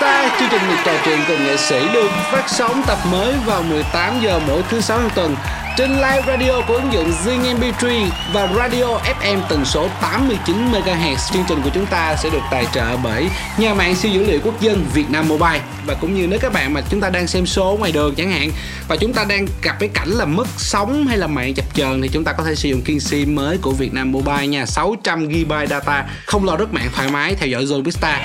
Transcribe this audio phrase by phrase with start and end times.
[0.00, 3.34] Ta, chương trình Zone được trò chuyện cùng nghệ sĩ được phát sóng tập mới
[3.46, 5.36] vào 18 giờ mỗi thứ sáu hàng tuần
[5.76, 8.84] trên live radio của ứng dụng Zing MP3 và radio
[9.20, 11.32] FM tần số 89 MHz.
[11.32, 13.28] Chương trình của chúng ta sẽ được tài trợ bởi
[13.58, 16.52] nhà mạng siêu dữ liệu quốc dân Việt Nam Mobile và cũng như nếu các
[16.52, 18.50] bạn mà chúng ta đang xem số ngoài đường chẳng hạn
[18.88, 22.02] và chúng ta đang gặp cái cảnh là mất sóng hay là mạng chập chờn
[22.02, 24.66] thì chúng ta có thể sử dụng kiên sim mới của Việt Nam Mobile nha
[24.66, 28.20] 600 GB data, không lo rất mạng thoải mái, theo dõi Zone Vista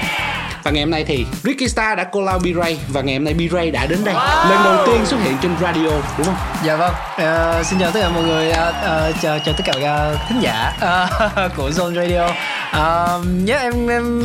[0.64, 3.72] và ngày hôm nay thì Ricky Star đã collab B-Ray và ngày hôm nay B-Ray
[3.72, 4.50] đã đến đây wow.
[4.50, 6.36] lần đầu tiên xuất hiện trên radio đúng không?
[6.66, 6.94] Dạ vâng.
[7.14, 10.40] Uh, xin chào tất cả mọi người, uh, uh, chào chào tất cả uh, thính
[10.42, 12.26] giả uh, của Zone Radio.
[12.26, 14.22] Uh, yeah, em em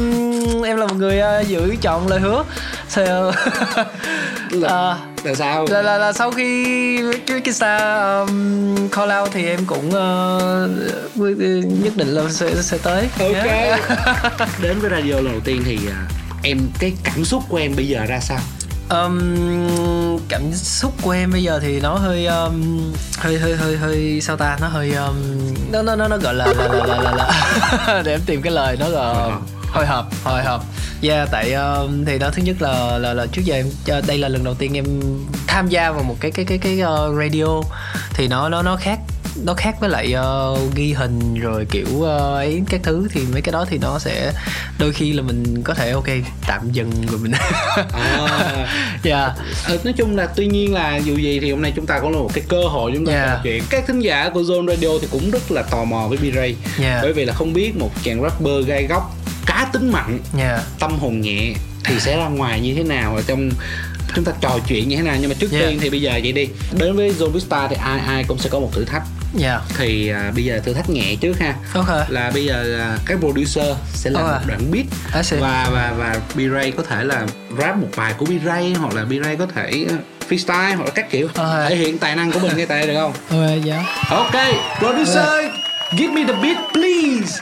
[0.62, 2.44] em là một người uh, giữ chọn lời hứa.
[2.88, 3.02] So,
[4.50, 5.66] là, uh, là sao?
[5.70, 6.66] Là, là là sau khi
[7.28, 7.80] Ricky Star
[8.28, 11.30] um, call out thì em cũng uh,
[11.82, 13.08] nhất định là sẽ sẽ tới.
[13.20, 13.44] Ok.
[13.44, 13.80] Yeah.
[14.62, 17.88] đến với radio lần đầu tiên thì uh, em cái cảm xúc của em bây
[17.88, 18.38] giờ ra sao?
[18.90, 24.20] Um, cảm xúc của em bây giờ thì nó hơi um, hơi hơi hơi hơi
[24.20, 24.58] sao ta?
[24.60, 25.16] Nó hơi um,
[25.72, 28.02] nó nó nó nó gọi là là là là, là, là.
[28.04, 29.38] để em tìm cái lời nó là
[29.72, 30.06] hồi hộp.
[30.24, 30.64] hồi hộp
[31.02, 33.66] yeah tại um, thì đó thứ nhất là là là trước giờ em
[34.06, 34.84] đây là lần đầu tiên em
[35.46, 37.62] tham gia vào một cái cái cái cái uh, radio
[38.14, 38.98] thì nó nó nó khác
[39.44, 43.42] nó khác với lại uh, ghi hình rồi kiểu uh, ấy các thứ thì mấy
[43.42, 44.32] cái đó thì nó sẽ
[44.78, 46.08] đôi khi là mình có thể ok
[46.46, 47.32] tạm dừng rồi mình
[47.92, 48.66] à,
[49.04, 49.32] yeah.
[49.64, 52.08] à, nói chung là tuy nhiên là dù gì thì hôm nay chúng ta có
[52.08, 53.28] một cái cơ hội chúng ta yeah.
[53.28, 56.18] trò chuyện các thính giả của Zone Radio thì cũng rất là tò mò với
[56.18, 57.02] B-Ray yeah.
[57.02, 60.60] bởi vì là không biết một chàng rapper gai góc cá tính mạnh yeah.
[60.78, 61.52] tâm hồn nhẹ
[61.84, 63.50] thì sẽ ra ngoài như thế nào ở trong
[64.14, 65.64] chúng ta trò chuyện như thế nào nhưng mà trước yeah.
[65.64, 68.50] tiên thì bây giờ vậy đi đến với Zone Vista thì ai ai cũng sẽ
[68.50, 69.02] có một thử thách
[69.40, 69.62] yeah.
[69.78, 72.06] Thì à, bây giờ thử thách nhẹ trước ha okay.
[72.08, 74.38] là bây giờ à, các producer sẽ làm okay.
[74.38, 74.86] một đoạn beat
[75.40, 77.26] và và và B-Ray có thể là
[77.58, 79.96] rap một bài của B-Ray hoặc là B-Ray có thể à,
[80.28, 81.70] freestyle hoặc là các kiểu okay.
[81.70, 83.12] thể hiện tài năng của mình ngay tại đây được không?
[83.30, 83.84] Okay, dạ.
[84.10, 84.34] Ok,
[84.78, 85.50] producer, okay.
[85.98, 87.40] give me the beat please.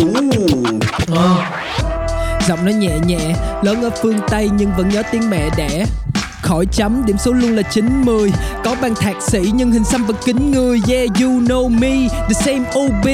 [0.00, 0.78] Ooh.
[1.12, 1.42] Oh.
[2.48, 5.84] Giọng nó nhẹ nhẹ, lớn ở phương Tây nhưng vẫn nhớ tiếng mẹ đẻ
[6.48, 7.06] khỏi chấm.
[7.06, 8.32] Điểm số luôn là 90
[8.64, 10.80] có bằng thạc sĩ nhưng hình xăm vẫn kính người.
[10.88, 13.06] Yeah, you know me, the same OB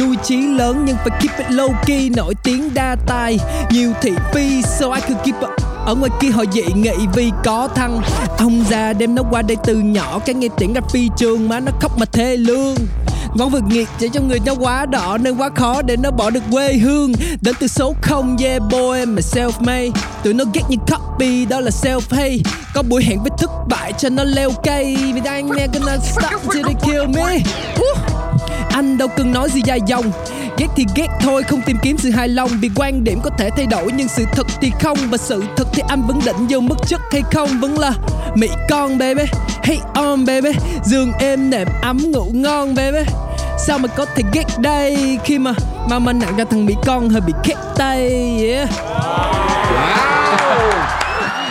[0.00, 2.10] nuôi chí lớn nhưng phải keep it low key.
[2.16, 3.38] Nổi tiếng đa tài,
[3.70, 4.62] nhiều thị phi.
[4.62, 5.50] So I could keep up.
[5.86, 8.00] Ở ngoài kia họ dị nghị vì có thăng.
[8.38, 10.18] Ông già đem nó qua đây từ nhỏ.
[10.26, 12.74] Cái nghe tiếng ra phi trường mà nó khóc mà thê lương
[13.34, 16.30] ngón vượt nghiệt để cho người nó quá đỏ nên quá khó để nó bỏ
[16.30, 17.12] được quê hương.
[17.40, 19.90] Đến từ số không, yeah boy, mà self made.
[20.24, 22.38] Tụi nó ghét như copy, đó là self hate
[22.74, 24.96] có buổi hẹn với thất bại cho nó leo cây.
[25.14, 27.38] Vì anh nghe gonna stop till they kill me.
[28.70, 30.12] Anh đâu cần nói gì dài dòng
[30.58, 32.50] ghét thì ghét thôi không tìm kiếm sự hài lòng.
[32.60, 34.98] Vì quan điểm có thể thay đổi nhưng sự thật thì không.
[35.10, 37.48] Và sự thật thì anh vẫn định vô mức chất hay không?
[37.60, 37.92] Vẫn là
[38.34, 39.22] mỹ con baby.
[39.62, 40.50] Hey on baby.
[40.84, 42.98] Giường êm nệm ấm ngủ ngon baby.
[43.66, 45.52] Sao mà có thể ghét đây khi mà
[45.88, 48.08] mà mà nặng ra thằng mỹ con hơi bị khét tay
[48.48, 48.68] yeah.
[48.70, 50.08] Wow.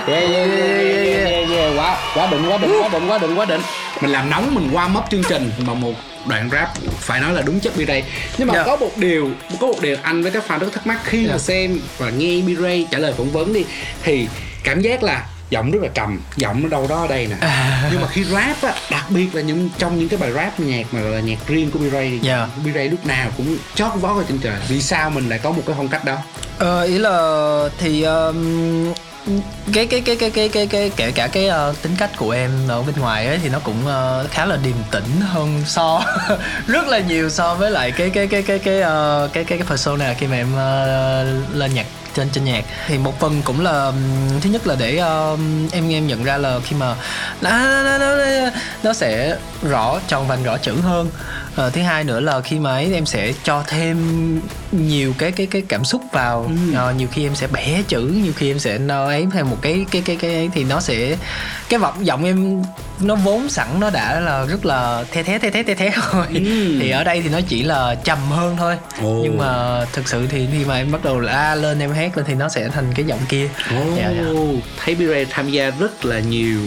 [0.07, 1.78] Yeah, yeah, yeah, yeah, yeah, yeah.
[1.78, 3.62] quá quá đỉnh quá đỉnh quá đỉnh quá đỉnh quá đỉnh.
[4.01, 5.94] Mình làm nóng mình qua mất chương trình bằng một
[6.27, 8.01] đoạn rap phải nói là đúng chất B-Ray
[8.38, 8.67] nhưng mà yeah.
[8.67, 8.71] Dạ.
[8.71, 11.29] có một điều có một điều anh với các fan rất thắc mắc khi yeah.
[11.29, 11.43] mà dạ.
[11.43, 13.65] xem và nghe B-Ray trả lời phỏng vấn đi
[14.03, 14.27] thì
[14.63, 17.89] cảm giác là giọng rất là trầm giọng ở đâu đó ở đây nè à.
[17.91, 20.85] nhưng mà khi rap á đặc biệt là những trong những cái bài rap nhạc
[20.91, 22.21] mà là nhạc riêng của B-Ray yeah.
[22.23, 22.47] Dạ.
[22.65, 25.61] B-Ray lúc nào cũng chót vót ở trên trời vì sao mình lại có một
[25.65, 26.17] cái phong cách đó
[26.57, 28.94] ờ, ý là thì um,
[29.73, 32.51] cái cái cái cái cái cái cái kể cả cái uh, tính cách của em
[32.67, 36.01] ở bên ngoài ấy thì nó cũng uh, khá là điềm tĩnh hơn so
[36.68, 39.68] rất là nhiều so với lại cái cái cái cái cái uh, cái cái cái
[39.68, 43.91] persona khi mà em uh, lên nhạc trên trên nhạc thì một phần cũng là
[44.41, 45.01] thứ nhất là để
[45.33, 45.39] uh,
[45.71, 46.95] em em nhận ra là khi mà
[47.41, 47.50] nó,
[47.83, 48.15] nó, nó,
[48.83, 51.09] nó sẽ rõ tròn vành rõ chữ hơn
[51.65, 53.98] uh, thứ hai nữa là khi mà ấy em sẽ cho thêm
[54.71, 56.89] nhiều cái cái cái cảm xúc vào ừ.
[56.89, 59.57] uh, nhiều khi em sẽ bẻ chữ nhiều khi em sẽ nói ấy thêm một
[59.62, 61.18] cái cái cái cái ấy thì nó sẽ
[61.69, 62.63] cái vọng giọng em
[63.00, 66.25] nó vốn sẵn nó đã là rất là the thé the thé the thé rồi
[66.33, 66.80] ừ.
[66.81, 69.24] thì ở đây thì nó chỉ là trầm hơn thôi oh.
[69.24, 72.25] nhưng mà thực sự thì khi mà em bắt đầu la lên em hát lên
[72.25, 73.50] thì nó sẽ thành cái giọng kia
[73.80, 73.98] oh.
[73.98, 74.36] yeah, yeah.
[74.86, 76.59] thấy Bire tham gia rất là nhiều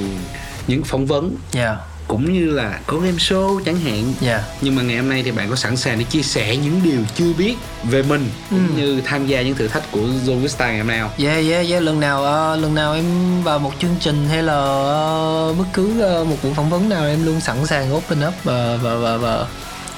[0.67, 1.77] những phỏng vấn yeah
[2.11, 4.15] cũng như là có game show chẳng hạn yeah.
[4.21, 4.43] Dạ.
[4.61, 7.01] nhưng mà ngày hôm nay thì bạn có sẵn sàng để chia sẻ những điều
[7.15, 7.55] chưa biết
[7.85, 8.57] về mình ừ.
[8.57, 11.11] cũng như tham gia những thử thách của Zone Vista ngày hôm nay không?
[11.19, 13.05] Yeah yeah yeah lần nào uh, lần nào em
[13.43, 14.59] vào một chương trình hay là
[15.51, 18.35] uh, bất cứ uh, một buổi phỏng vấn nào em luôn sẵn sàng open up
[18.45, 19.47] và và và, và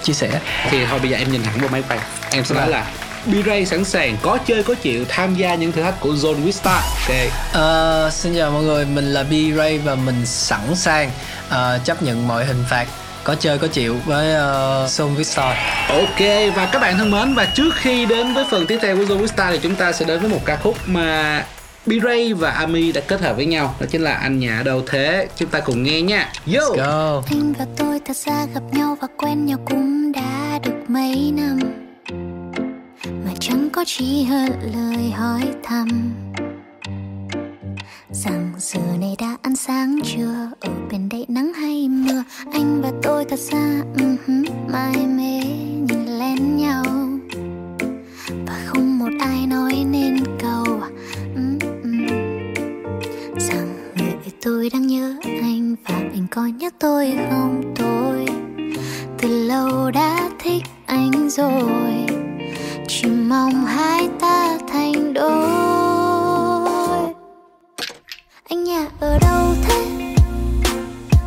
[0.02, 2.00] chia sẻ thì thôi bây giờ em nhìn thẳng vào máy quay
[2.30, 2.70] em sẽ nói dạ.
[2.70, 2.86] là
[3.26, 6.50] B-Ray sẵn sàng có chơi có chịu tham gia những thử thách của Zone with
[6.50, 7.16] Star ok
[7.52, 11.10] Ờ, xin chào mọi người, mình là B-Ray và mình sẵn sàng
[11.52, 12.86] ờ, chấp nhận mọi hình phạt
[13.24, 15.44] có chơi có chịu với uh, Song Victor.
[15.88, 16.20] Ok
[16.56, 19.22] và các bạn thân mến và trước khi đến với phần tiếp theo của Zone
[19.22, 21.44] with Star thì chúng ta sẽ đến với một ca khúc mà
[21.86, 24.82] B-Ray và Ami đã kết hợp với nhau đó chính là anh nhà ở đâu
[24.86, 25.28] thế.
[25.36, 26.32] Chúng ta cùng nghe nha.
[26.46, 26.60] Yo!
[26.60, 27.22] Let's go.
[27.30, 31.58] Anh và tôi thật ra gặp nhau và quen nhau cũng đã được mấy năm.
[33.04, 36.14] Mà chẳng có chi hơn lời hỏi thăm.
[38.10, 42.22] Rằng giờ này đã ăn sáng chưa Ở bên đây nắng hay mưa
[42.52, 45.40] Anh và tôi thật ra uh-huh, mải mê
[45.88, 46.84] nhìn lén nhau.
[48.46, 50.64] Và không một ai nói nên câu
[51.34, 52.08] uh-uh.
[53.36, 57.74] Rằng người tôi đang nhớ anh Và anh có nhớ tôi không?
[57.76, 58.26] Tôi
[59.18, 62.06] Từ lâu đã thích anh rồi
[62.88, 65.81] Chỉ mong hai ta thành đôi.
[68.52, 69.86] Anh nhà ở đâu thế?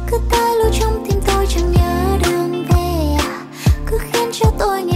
[0.07, 3.41] Cứ tới lưu trong tim tôi chẳng nhớ đường về à?
[3.85, 4.94] Cứ khiến cho tôi nghe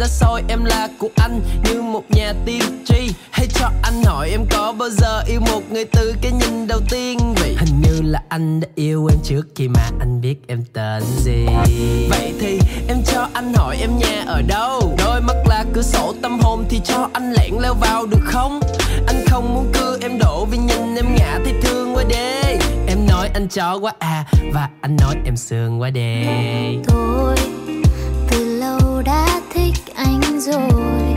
[0.00, 4.30] đã soi em là của anh như một nhà tiên tri Hãy cho anh hỏi
[4.30, 7.56] em có bao giờ yêu một người từ cái nhìn đầu tiên Vậy?
[7.58, 11.46] Hình như là anh đã yêu em trước khi mà anh biết em tên gì.
[12.10, 14.96] Vậy thì em cho anh hỏi em nhà ở đâu?
[14.98, 18.60] Đôi mắt là cửa sổ, tâm hồn thì cho anh lẻn leo vào được không?
[19.06, 22.58] Anh không muốn cưa em đổ vì nhìn em ngã thấy thương quá đê.
[22.86, 26.26] Em nói anh chó quá à Và anh nói em sương quá đê.
[26.88, 27.36] Thôi,
[28.30, 29.29] từ lâu đã
[29.60, 31.14] thích anh rồi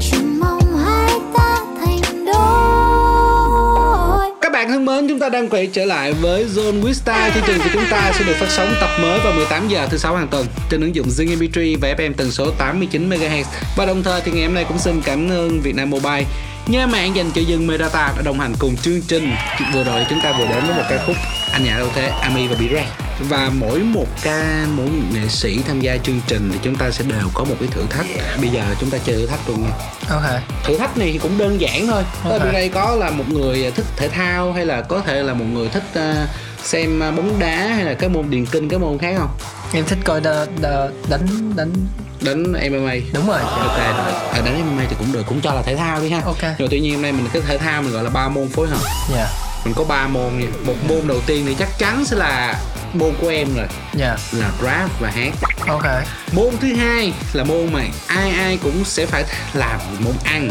[0.00, 5.84] chỉ mong hai ta thành đôi Các bạn thân mến, chúng ta đang quay trở
[5.84, 7.34] lại với Zone with Star.
[7.34, 9.98] Chương trình của chúng ta sẽ được phát sóng tập mới vào 18 giờ thứ
[9.98, 13.44] sáu hàng tuần trên ứng dụng Zing MP3 và FM tần số 89 MHz.
[13.76, 16.24] Và đồng thời thì ngày hôm nay cũng xin cảm ơn Vietnam Mobile
[16.70, 19.32] nhà mạng dành cho dân Medata đã đồng hành cùng chương trình.
[19.74, 21.16] Vừa rồi chúng ta vừa đến với một ca khúc
[21.52, 22.86] anh nhà đâu thế Ami và Bire
[23.28, 26.90] và mỗi một ca mỗi một nghệ sĩ tham gia chương trình thì chúng ta
[26.90, 28.06] sẽ đều có một cái thử thách
[28.40, 29.70] bây giờ chúng ta chơi thử thách luôn nha
[30.10, 30.40] Ok.
[30.64, 32.32] thử thách này thì cũng đơn giản thôi Ok.
[32.32, 32.52] okay.
[32.52, 35.68] đây có là một người thích thể thao hay là có thể là một người
[35.68, 36.26] thích ờ,
[36.64, 39.30] xem ờ, bóng đá hay là cái môn điền kinh cái môn khác không
[39.72, 41.72] Em thích coi đa, đa, đánh đánh
[42.20, 43.38] đánh MMA đúng rồi.
[43.40, 46.20] ok rồi à, đánh MMA thì cũng được cũng cho là thể thao đi ha
[46.24, 46.42] Ok.
[46.58, 48.68] rồi tuy nhiên hôm nay mình cái thể thao mình gọi là ba môn phối
[48.68, 48.80] hợp
[49.14, 49.28] Dạ.
[49.64, 52.54] mình có ba môn nha một môn đầu tiên thì chắc chắn sẽ là
[52.94, 54.16] môn của em rồi Dạ.
[54.32, 55.32] là rap và hát
[55.68, 55.84] Ok.
[56.32, 60.50] môn thứ hai là môn mà ai ai cũng sẽ phải làm môn ăn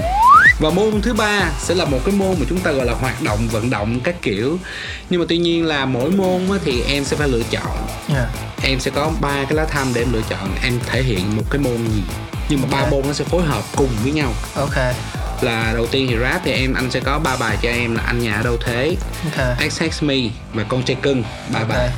[0.60, 3.22] và môn thứ ba sẽ là một cái môn mà chúng ta gọi là hoạt
[3.22, 4.58] động vận động các kiểu
[5.10, 8.28] nhưng mà tuy nhiên là mỗi môn thì em sẽ phải lựa chọn Dạ.
[8.63, 11.44] em sẽ có ba cái lá thăm để em lựa chọn em thể hiện một
[11.50, 12.01] cái môn gì
[12.50, 12.92] nhưng mà ba Ok.
[12.92, 14.75] môn nó sẽ phối hợp cùng với nhau Ok.
[15.42, 18.04] là đầu tiên thì rap thì em anh sẽ có ba bài cho em là
[18.04, 18.96] anh nhà ở đâu thế
[19.38, 19.72] Ok.
[19.72, 20.16] XX Me
[20.54, 21.24] và con trai cưng
[21.54, 21.70] ba Ok.
[21.70, 21.89] bài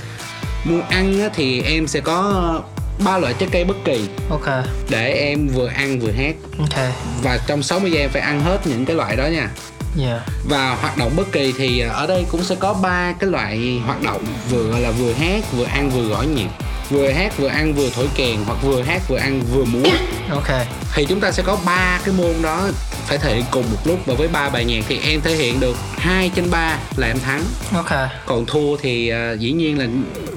[0.65, 2.61] môn ăn thì em sẽ có
[3.05, 4.47] ba loại trái cây bất kỳ Ok.
[4.89, 6.79] để em vừa ăn vừa hát Ok.
[7.23, 9.49] và trong 60 giây em phải ăn hết những cái loại đó nha
[9.95, 10.19] Dạ.
[10.49, 13.81] và hoạt động bất kỳ thì à, ở đây cũng sẽ có ba cái loại
[13.85, 16.47] hoạt động vừa là vừa hát vừa ăn vừa gõ nhịp
[16.91, 19.89] vừa hát vừa ăn vừa thổi kèn hoặc vừa hát vừa ăn vừa múa
[20.29, 20.47] Ok.
[20.95, 22.67] thì chúng ta sẽ có ba cái môn đó
[23.05, 25.59] phải thể hiện cùng một lúc và với ba bài nhạc thì em thể hiện
[25.59, 27.43] được 2 trên 3 là em thắng
[27.73, 27.91] Ok.
[28.25, 29.85] còn thua thì à, dĩ nhiên là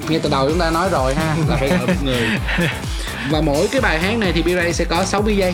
[0.09, 2.27] ngay từ đầu chúng ta nói rồi ha là phải một người
[3.29, 5.53] và mỗi cái bài hát này thì B-Ray sẽ có 60 giây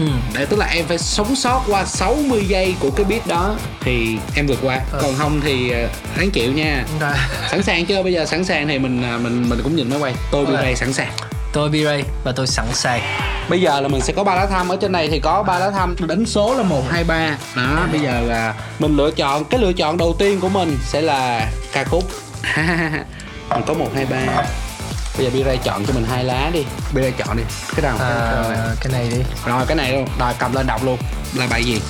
[0.00, 0.06] Ừ.
[0.34, 4.16] để tức là em phải sống sót qua 60 giây của cái beat đó thì
[4.34, 4.98] em vượt qua Ờ.
[5.02, 7.12] còn không thì ờ, ráng chịu nha Ok.
[7.50, 9.98] sẵn sàng chưa bây giờ sẵn sàng thì mình à, mình mình cũng nhìn máy
[9.98, 10.54] quay tôi Ok.
[10.54, 10.76] okay.
[10.76, 11.10] sẵn sàng
[11.52, 13.00] Tôi B-Ray và tôi sẵn sàng.
[13.48, 15.58] bây giờ là mình sẽ có ba lá thăm ở trên này thì có ba
[15.58, 19.44] lá thăm đánh số là một hai ba đó bây giờ là mình lựa chọn
[19.44, 22.04] cái lựa chọn đầu tiên của mình sẽ là ca khúc
[23.50, 24.42] mình có một hai ba
[25.18, 26.64] bây giờ B-Ray chọn cho mình hai lá đi
[26.94, 27.42] B-Ray chọn đi
[27.76, 29.16] cái nào À, cái này đi.
[29.46, 30.98] rồi cái này luôn rồi cầm lên đọc luôn
[31.34, 31.80] là bài gì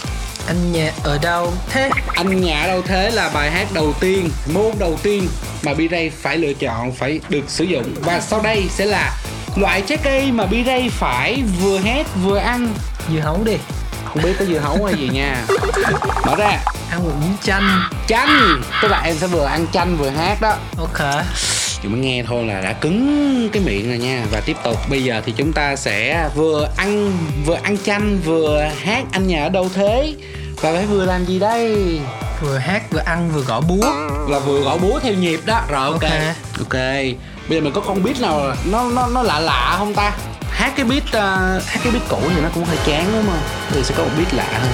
[0.47, 4.73] anh nhà ở đâu thế Anh nhà đâu thế là bài hát đầu tiên, môn
[4.79, 5.29] đầu tiên
[5.63, 7.95] mà B-Ray phải lựa chọn, phải được sử dụng.
[8.01, 9.13] Và sau đây sẽ là
[9.57, 12.75] loại trái cây mà B-Ray phải vừa hát vừa ăn.
[13.13, 13.57] dưa hấu đi
[14.05, 15.45] Không biết có dưa hấu hay gì nha.
[16.27, 16.59] Mở ra,
[16.91, 18.63] ăn một miếng chanh chanh.
[18.83, 20.57] Tức là em sẽ vừa ăn chanh vừa hát đó.
[20.79, 21.25] ok
[21.83, 24.25] Chỉ mới nghe thôi là đã cứng cái miệng rồi nha.
[24.31, 27.13] Và tiếp tục bây giờ thì chúng ta sẽ vừa ăn
[27.47, 30.15] vừa ăn chanh vừa hát anh nhà ở đâu thế.
[30.61, 32.01] Và phải vừa làm gì đây?
[32.41, 33.93] vừa hát vừa ăn vừa gõ búa.
[34.29, 35.63] Là vừa gõ búa theo nhịp đó.
[35.69, 36.03] Rồi ok.
[36.59, 36.75] Ok.
[37.49, 40.13] bây giờ mình có con beat nào nó nó nó lạ lạ không ta?
[40.51, 43.41] Hát cái beat uh, hát cái beat cũ thì nó cũng hơi chán đúng không?
[43.75, 44.71] Giờ sẽ có một beat lạ hơn.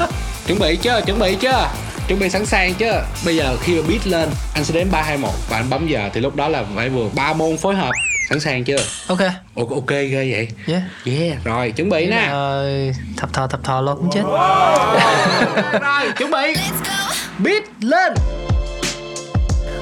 [0.46, 1.00] Chuẩn bị chưa?
[1.06, 1.68] Chuẩn bị chưa
[2.08, 5.02] chuẩn bị sẵn sàng chưa bây giờ khi mà beat lên anh sẽ đếm ba
[5.02, 7.74] hai một và anh bấm giờ thì lúc đó là phải vừa ba môn phối
[7.74, 7.90] hợp
[8.30, 8.76] sẵn sàng chưa?
[9.08, 9.18] Ok.
[9.56, 10.48] Ok, ok ghê vậy?
[10.66, 10.82] Yeah.
[11.04, 12.28] Yeah rồi chuẩn bị nè.
[12.30, 14.22] Rồi, thập thò thập thò lo cũng chết
[15.80, 16.54] rồi chuẩn bị.
[17.38, 18.14] Beat lên.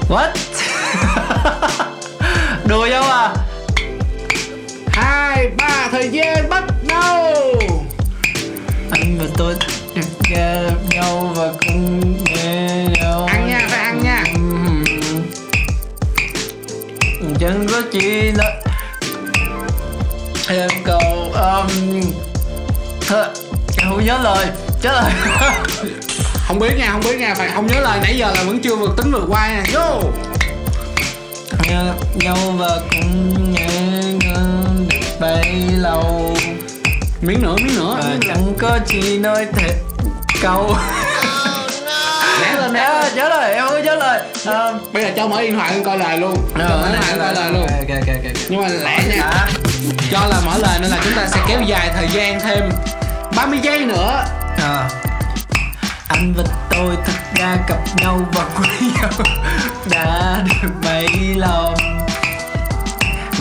[0.09, 0.29] What?
[2.67, 3.33] Đùa nhau à?
[4.87, 7.33] Hai ba thời gian bắt đầu.
[8.91, 9.55] Anh và tôi
[9.95, 12.14] được gặp nhau và cùng
[17.45, 18.61] chẳng có chi là
[20.49, 22.01] em cầu um,
[23.07, 23.25] thôi
[23.77, 24.47] em không nhớ lời.
[24.81, 25.11] Chết rồi.
[26.47, 27.99] Không biết nha không biết nha phải không nhớ lời.
[28.03, 29.63] Nãy giờ là vẫn chưa vượt tính vượt qua nha.
[29.73, 30.01] Vô.
[32.15, 32.79] Nhau và
[33.37, 33.67] nghe
[34.03, 36.37] ngân được bấy lâu.
[37.21, 37.97] Miếng nữa miếng nữa.
[38.01, 38.17] Và nữa.
[38.27, 39.79] chẳng có chi nói thế
[40.41, 40.75] câu
[42.75, 44.21] À, lên nhớ lời em có nhớ lời.
[44.45, 46.35] À, bây giờ cho mở điện thoại lên coi lời luôn.
[46.57, 47.61] Cho mở điện thoại lên coi lời luôn.
[47.61, 49.47] ok ok ok nhưng mà lẹ nha.
[50.11, 52.69] Do là mở lời nên là chúng ta sẽ kéo dài thời gian thêm
[53.35, 54.25] 30 giây nữa.
[54.63, 54.89] À.
[56.07, 59.09] anh và tôi thật ra gặp nhau và quen nhau.
[59.91, 61.75] Đã được bấy lâu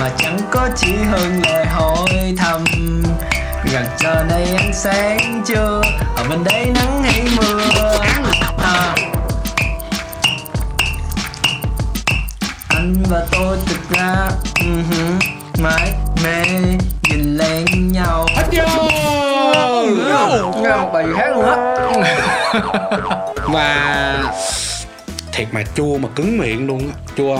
[0.00, 2.64] mà chẳng có chỉ hơn lời hỏi thăm.
[3.72, 5.82] Gần giờ này ánh sáng chưa?
[6.16, 7.94] Ở bên đây nắng hay mưa
[12.84, 15.18] anh và tôi thực ra uh-huh,
[15.62, 15.92] mãi
[16.24, 16.44] mê
[17.02, 18.26] nhìn lên nhau.
[18.36, 18.82] Hết vô
[20.62, 21.56] nghe một bài hát luôn á.
[23.46, 24.18] Và
[25.32, 26.96] thiệt mà chua mà cứng miệng luôn á.
[27.16, 27.38] Chua?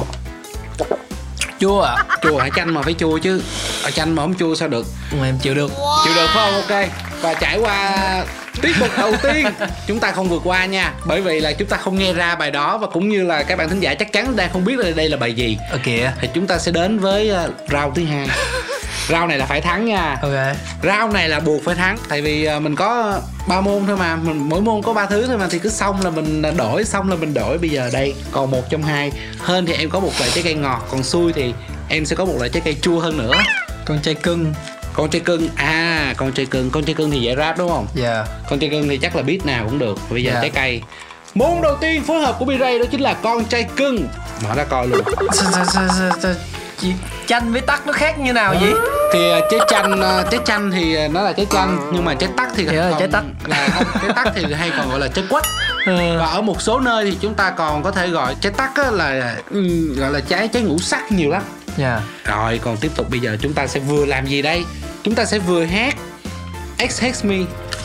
[1.60, 1.96] Chua à?
[2.22, 2.48] Chua hả?
[2.56, 3.42] Chanh mà phải chua chứ.
[3.82, 4.86] Ở chanh mà không chua sao được?
[5.20, 5.70] Mà em chịu được.
[6.04, 6.54] Chịu được phải không?
[6.54, 6.88] Ok.
[7.22, 7.94] Và trải qua
[8.62, 9.46] tiết mục đầu tiên
[9.86, 10.92] chúng ta không vượt qua nha.
[11.06, 13.58] Bởi vì là chúng ta không nghe ra bài đó và cũng như là các
[13.58, 15.58] bạn thính giả chắc chắn đang không biết là đây là bài gì.
[15.70, 18.28] Ở kìa thì chúng ta sẽ đến với uh, round thứ hai
[19.08, 20.16] round này là phải thắng nha.
[20.22, 20.56] Ok.
[20.82, 24.16] Round này là buộc phải thắng tại vì uh, mình có ba môn thôi mà.
[24.16, 27.10] Mình mỗi môn có ba thứ thôi mà thì cứ xong là mình đổi xong
[27.10, 27.58] là mình đổi.
[27.58, 29.12] Bây giờ đây còn một trong hai.
[29.38, 31.54] Hơn thì em có một loại trái cây ngọt còn xui thì
[31.88, 33.34] em sẽ có một loại trái cây chua hơn nữa.
[33.84, 34.54] Con trai cưng.
[34.92, 36.70] Con trai cưng à con trai cưng.
[36.70, 37.86] Con trai cưng thì dễ rap đúng không?
[37.94, 38.26] Dạ.
[38.50, 39.98] Con trai cưng thì chắc là beat nào cũng được.
[40.10, 40.40] Bây giờ Dạ.
[40.40, 40.82] trái cây.
[41.34, 44.08] Môn đầu tiên phối hợp của B-Ray đó chính là con trai cưng.
[44.44, 45.00] Mở ra coi luôn
[46.84, 46.92] Chị-
[47.26, 48.72] chanh với tắc nó khác như nào vậy?
[49.12, 52.14] Thì ờ, trái chanh ờ, trái chanh thì ờ, nó là trái chanh nhưng mà
[52.14, 53.24] trái tắc thì Dạ, còn trái tắc.
[53.46, 55.44] là không, trái tắc thì hay còn gọi là trái quất.
[55.86, 55.96] Ừ.
[56.18, 58.90] và ở một số nơi thì chúng ta còn có thể gọi trái tắc á,
[58.90, 61.42] là ừ, gọi là trái trái ngũ sắc nhiều lắm.
[61.76, 62.00] Dạ.
[62.24, 64.64] Rồi còn tiếp tục bây giờ chúng ta sẽ vừa làm gì đây?
[65.02, 65.96] Chúng ta sẽ vừa hát
[66.90, 67.36] X Hex Me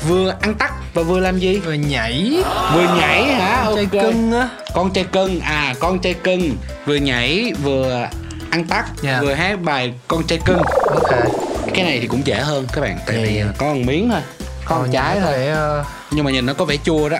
[0.07, 1.61] vừa ăn tắc và vừa làm gì?
[1.65, 2.43] Rồi nhảy.
[2.73, 3.63] Vừa nhảy hả?
[3.75, 4.03] Trai ok.
[4.03, 4.47] cưng á.
[4.73, 6.55] Con trai cưng à con trai cưng.
[6.85, 8.07] Vừa nhảy vừa
[8.51, 9.19] ăn tắc Dạ.
[9.21, 10.61] vừa hát bài con trai cưng.
[10.87, 11.11] Ok.
[11.73, 13.45] Cái này thì cũng dễ hơn các bạn tại Dạ, vì dạ.
[13.57, 14.21] có một miếng thôi
[14.65, 15.33] có một trái thôi.
[15.55, 17.17] thôi nhưng mà nhìn nó có vẻ chua đó.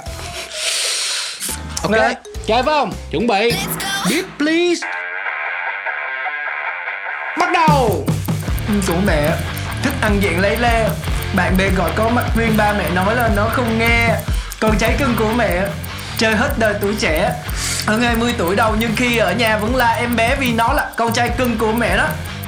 [1.83, 2.13] Ok Dạ.
[2.48, 2.93] chơi phải không?
[3.12, 3.51] Chuẩn bị.
[4.09, 4.88] Beat please.
[7.39, 8.05] Bắt đầu.
[8.88, 9.31] Của mẹ.
[9.83, 10.89] Thích ăn diện lấy le.
[11.36, 14.09] Bạn bè gọi có mặt riêng ba mẹ nói là nó không nghe.
[14.59, 15.62] Con trái cưng của mẹ
[16.20, 17.32] chơi hết đời tuổi trẻ.
[17.88, 20.90] Hơn 20 tuổi đầu nhưng khi ở nhà vẫn là em bé vì nó là
[20.96, 22.08] con trai cưng của mẹ đó.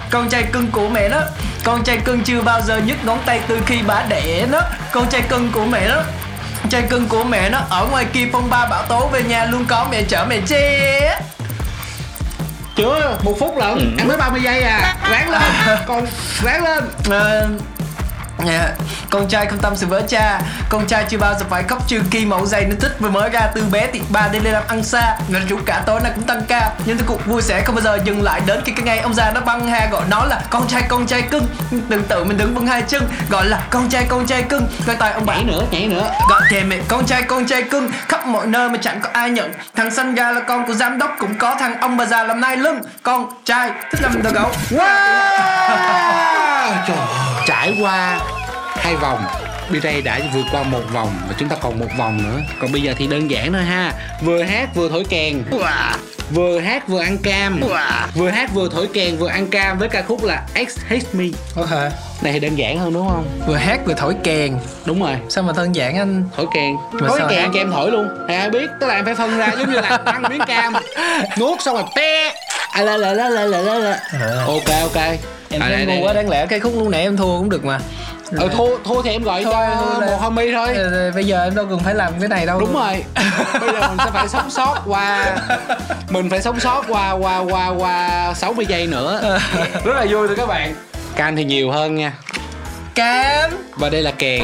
[0.10, 1.22] Con trai cưng của mẹ đó.
[1.64, 4.62] Con trai cưng chưa bao giờ nhấc ngón tay từ khi bà đẻ nó
[4.92, 6.04] con trai cưng của mẹ đó.
[6.70, 9.66] Trai cưng của mẹ nó ở ngoài kia phong ba bão tố về nhà luôn
[9.68, 11.22] có mẹ chở mẹ che.
[12.76, 13.78] Chưa một phút lận.
[13.78, 13.86] Ừ.
[13.98, 14.96] em mới 30 giây à.
[15.12, 15.42] Ráng lên.
[15.88, 16.06] Còn
[16.44, 16.84] ráng lên.
[17.10, 17.48] Ờ,
[18.46, 18.72] Yeah.
[19.10, 20.42] Con trai không tâm sự với cha.
[20.70, 23.30] Con trai chưa bao giờ phải khóc trừ khi mẫu giày nên thích vừa mới
[23.30, 25.18] ra từ bé tiệc ba đi lên làm ăn xa.
[25.28, 26.72] Nên rủ cả tối nay cũng tăng ca.
[26.86, 29.14] Nhưng cái cuộc vui sẽ không bao giờ dừng lại đến khi cái ngày ông
[29.14, 31.48] già nó băng ha Gọi nó là con trai con trai cưng.
[31.90, 34.68] Đừng tự mình đứng vững hai chân Gọi là con trai con trai cưng.
[34.88, 36.12] Coi tay ông nhảy bạn nữa nhảy nữa.
[36.30, 37.92] Gọi thèm mẹ con trai con trai cưng.
[38.08, 39.54] Khắp mọi nơi mà chẳng có ai nhận.
[39.76, 42.42] Thằng xanh ra là con của giám đốc Cũng có thằng ông bà già làm
[42.42, 42.80] nai lưng.
[43.04, 45.32] Con trai thích làm đồ gấu Wow!
[46.88, 47.31] Trời ơi,
[47.62, 48.20] trải qua
[48.76, 49.51] hai vòng.
[49.72, 52.40] B-Ray đã vượt qua một vòng và chúng ta còn một vòng nữa.
[52.62, 53.94] Còn bây giờ thì đơn giản thôi ha.
[54.22, 55.44] Vừa hát vừa thổi kèn.
[56.34, 57.62] Vừa hát vừa ăn cam.
[58.16, 61.26] Vừa hát vừa thổi kèn vừa ăn cam với ca khúc là X Hate Me.
[61.56, 63.26] Ok này thì đơn giản hơn đúng không?
[63.48, 64.58] Vừa hát vừa thổi kèn.
[64.86, 65.16] Đúng rồi.
[65.30, 66.24] Sao mà đơn giản anh?
[66.38, 66.76] Thổi kèn.
[66.92, 67.50] Mà thổi kèn hát?
[67.54, 68.08] cho em thổi luôn.
[68.28, 68.70] Thì ai biết?
[68.80, 70.74] Tức là em phải phân ra giống như là ăn miếng cam.
[71.40, 72.34] Nuốt xong rồi pe
[72.72, 74.00] à, la, la, la, la, la, la, la.
[74.46, 75.04] ok ok.
[75.50, 77.66] Em À, thấy ngu quá đáng lẽ cái khúc lúc nãy em thua cũng được
[77.66, 77.80] mà
[78.38, 80.18] ờ thua thua thì em gọi Thôi, cho thôi, một thôi.
[80.20, 80.74] homie thôi.
[80.76, 82.60] Ờ, Bây giờ em đâu cần phải làm cái này đâu.
[82.60, 83.04] Đúng rồi.
[83.62, 85.36] Bây giờ mình sẽ phải sống sót qua
[86.10, 89.40] mình phải sống sót qua qua qua qua 60 giây nữa.
[89.86, 90.76] Rất là vui thưa các bạn.
[91.16, 92.14] Cam thì nhiều hơn nha.
[92.96, 93.52] Cam.
[93.76, 94.44] Và đây là kèn.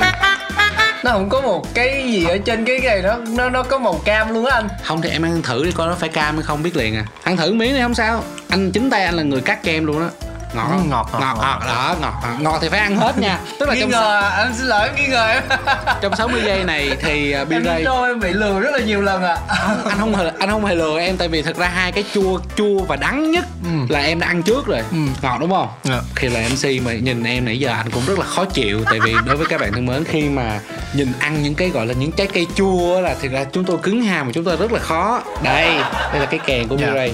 [1.03, 3.99] Nó không có một cái gì ở trên cái này nó nó nó có màu
[4.05, 4.67] cam luôn á anh.
[4.83, 7.05] Không thì em ăn thử đi coi nó phải cam hay không biết liền à.
[7.23, 8.23] Ăn thử miếng này không sao.
[8.49, 10.09] Anh chính tay anh là người cắt kem luôn đó
[10.57, 10.67] ngọt?
[10.77, 11.41] Ừ, ngọt, ngọt, ngọt ngọt.
[11.41, 14.29] ngọt đó ngọt ngọt, ngọt thì phải ăn hết nha tức là Nghi trong ngờ
[14.37, 15.43] anh xin lỗi em nghi ngờ em
[16.01, 19.23] trong 60 giây này thì uh, B-Ray intro em bị lừa rất là nhiều lần
[19.23, 19.37] à
[19.89, 22.39] anh không hề anh không hề lừa em tại vì thật ra hai cái chua
[22.55, 23.45] chua và đắng nhất
[23.89, 24.97] là em đã ăn trước rồi Ừ.
[25.21, 25.99] ngọt đúng không Dạ.
[26.15, 28.99] khi là mc mà nhìn em nãy giờ anh cũng rất là khó chịu tại
[28.99, 30.59] vì đối với các bạn thân mến khi mà
[30.93, 33.63] nhìn ăn những cái gọi là những trái cây chua á là thực ra chúng
[33.63, 35.67] tôi cứng hàm và chúng tôi rất là khó đây
[36.11, 36.87] đây là cái kèn của Dạ.
[36.87, 37.13] Mirai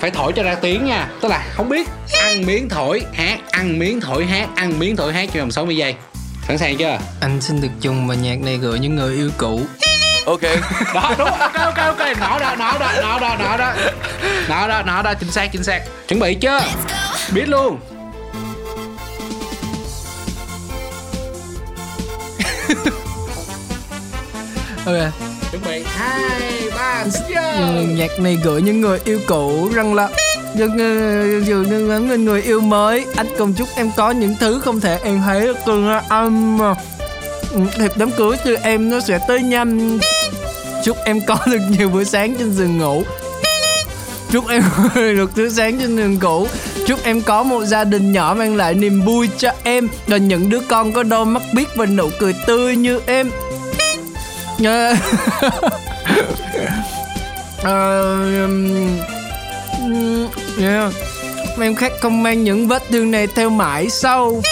[0.00, 1.08] phải thổi cho ra tiếng nha.
[1.20, 1.88] Tức là không biết
[2.20, 5.76] ăn miếng thổi hát ăn miếng thổi hát ăn miếng thổi hát trong vòng 60
[5.76, 5.94] giây.
[6.48, 6.98] Sẵn sàng chưa?
[7.20, 9.60] Anh xin được chung bài nhạc này gửi những người yêu cũ.
[10.26, 10.40] Ok.
[10.94, 11.28] đó đúng.
[11.28, 11.98] Ok ok ok.
[12.20, 13.74] Nọ đó nọ đó nọ đó nọ đó
[14.48, 15.82] nọ đó nọ đó chính xác chính xác.
[16.08, 16.60] Chuẩn bị chưa?
[17.32, 17.78] Biết luôn.
[24.86, 25.82] Ok chuẩn bị.
[25.84, 27.04] Hai, ba
[27.56, 30.08] ừ, nhạc này gửi những người yêu cũ rằng là
[30.54, 33.06] những ờ, những những người yêu mới.
[33.16, 35.56] Anh cùng chúc em có những thứ không thể em thấy được
[36.08, 36.58] âm.
[37.54, 39.98] Anh thiệp đám cưới từ em nó sẽ tới nhanh.
[40.84, 43.02] Chúc em có được nhiều bữa sáng trên giường ngủ.
[44.30, 44.62] Chúc em
[44.94, 46.46] được thứ sáng trên giường cũ
[46.90, 49.88] chúc em có một gia đình nhỏ mang lại niềm vui cho em.
[50.06, 53.30] Và những đứa con có đôi mắt biết và nụ cười tươi như em.
[54.64, 54.94] Ờ.
[57.62, 58.02] Ờ,
[59.78, 60.28] ừm,
[60.60, 60.92] yeah.
[61.60, 64.42] Em khát không mang những vết thương này theo mãi sau.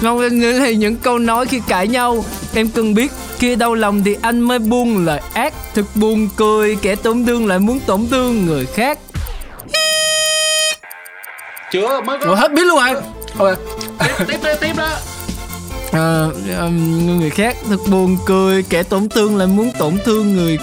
[0.00, 2.24] Ngon lên nữa thì những câu nói khi cãi nhau.
[2.54, 5.54] Em cần biết khi đau lòng thì anh mới buông lời ác.
[5.74, 8.98] Thật buồn cười kẻ tổn thương lại muốn tổn thương người khác.
[11.72, 12.94] Chưa mới Ủa có hết biết luôn rồi.
[13.38, 13.58] Ok
[13.98, 14.88] tiếp tiếp tiếp, tiếp đó
[15.92, 16.28] à,
[17.18, 20.58] người khác thật buồn cười kẻ tổn thương lại muốn tổn thương người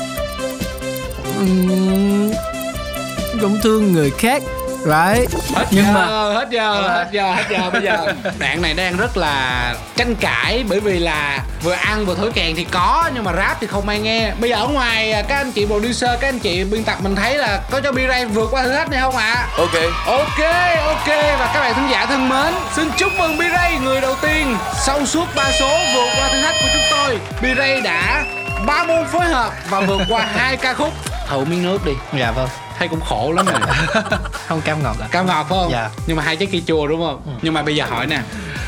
[3.42, 4.44] tổn thương người khác
[4.86, 5.32] right.
[5.56, 8.98] Hết nhưng giờ, mà hết giờ hết giờ hết giờ bây giờ đoạn này đang
[8.98, 13.24] rất là tranh cãi bởi vì là vừa ăn vừa thổi kèn thì có nhưng
[13.24, 14.32] mà rap thì không ai nghe.
[14.40, 17.16] Bây giờ ở ngoài à, các anh chị producer các anh chị biên tập mình
[17.16, 19.48] thấy là có cho B-Ray vượt qua thử thách này không ạ?
[19.58, 19.74] Ok.
[20.06, 20.40] Ok,
[20.86, 21.08] ok.
[21.40, 25.06] Và các bạn thính giả thân mến Xin chúc mừng B-Ray người đầu tiên Sau
[25.06, 27.20] suốt 3 số vượt qua thử thách của chúng tôi.
[27.42, 28.24] B-Ray đã
[28.66, 30.94] ba môn phối hợp và vượt qua hai ca khúc.
[31.28, 31.92] Thử miếng nước đi.
[32.20, 33.60] Dạ vâng Thấy cũng khổ lắm rồi
[34.48, 35.72] không cam ngọt à Cam ngọt phải không?
[35.72, 35.90] Dạ.
[36.08, 37.38] Nhưng mà hai trái cây chua đúng không?
[37.42, 38.22] Nhưng mà bây giờ hỏi nè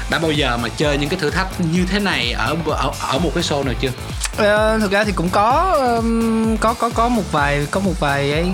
[0.10, 3.20] Đã bao giờ mà chơi những cái thử thách như thế này ở ở, ở
[3.20, 3.90] một cái show nào chưa?
[4.38, 8.32] Ờ, thực ra thì cũng có ừm, có có có một vài có một vài
[8.32, 8.46] ấy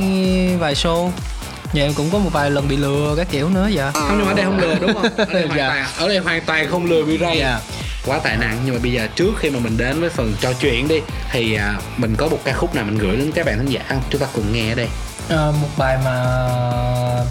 [0.59, 1.09] vài show
[1.73, 4.25] nhà em cũng có một vài lần bị lừa các kiểu nữa dạ Không nhưng
[4.25, 5.03] mà ở đây không lừa đúng không?
[5.17, 5.67] Ở đây hoàn Dạ.
[5.69, 7.59] toàn ở đây hoàn toàn không lừa B-Ray Dạ.
[8.05, 10.53] quá tài năng nhưng mà bây giờ trước khi mà mình đến với phần trò
[10.53, 13.57] chuyện đi thì à, mình có một ca khúc nào mình gửi đến các bạn
[13.57, 14.87] khán giả không chúng ta cùng nghe ở đây
[15.29, 16.15] Ờ, một bài mà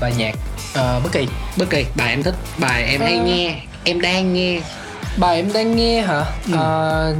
[0.01, 0.35] bài nhạc
[0.75, 1.27] ờ, bất kỳ
[1.57, 1.87] bất kỳ.
[1.95, 3.25] Bài em thích bài em hay Ờ.
[3.25, 4.61] nghe em đang nghe.
[5.17, 6.25] Bài em đang nghe hả?
[6.53, 7.15] Ờ,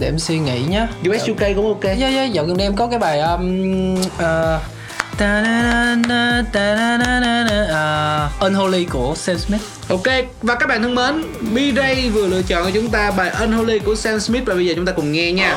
[0.00, 0.88] để em suy nghĩ nhá.
[1.10, 1.84] US UK cũng ok.
[1.98, 4.60] Dạ dạ dạo gần đây em có cái bài um, uh,
[7.70, 9.60] uh, Unholy của Sam Smith.
[9.88, 10.02] Ok
[10.42, 11.22] và các bạn thân mến
[11.54, 14.72] B-Ray vừa lựa chọn cho chúng ta bài Unholy của Sam Smith và bây giờ
[14.76, 15.56] chúng ta cùng nghe nha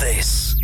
[0.00, 0.56] This.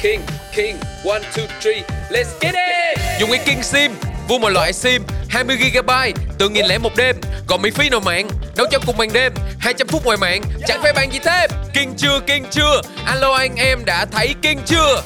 [0.00, 0.20] King,
[0.52, 3.20] King, one, two, three, let's get it!
[3.20, 3.92] Dùng cái King SIM,
[4.28, 7.16] vua mọi loại SIM 20GB, từ nghìn lẻ một đêm.
[7.46, 10.82] Còn miễn phí nội mạng, nấu cho cùng ban đêm 200 phút ngoài mạng, chẳng
[10.82, 11.50] phải bàn gì thêm?
[11.74, 15.02] King chưa, King chưa, alo anh em đã thấy King chưa?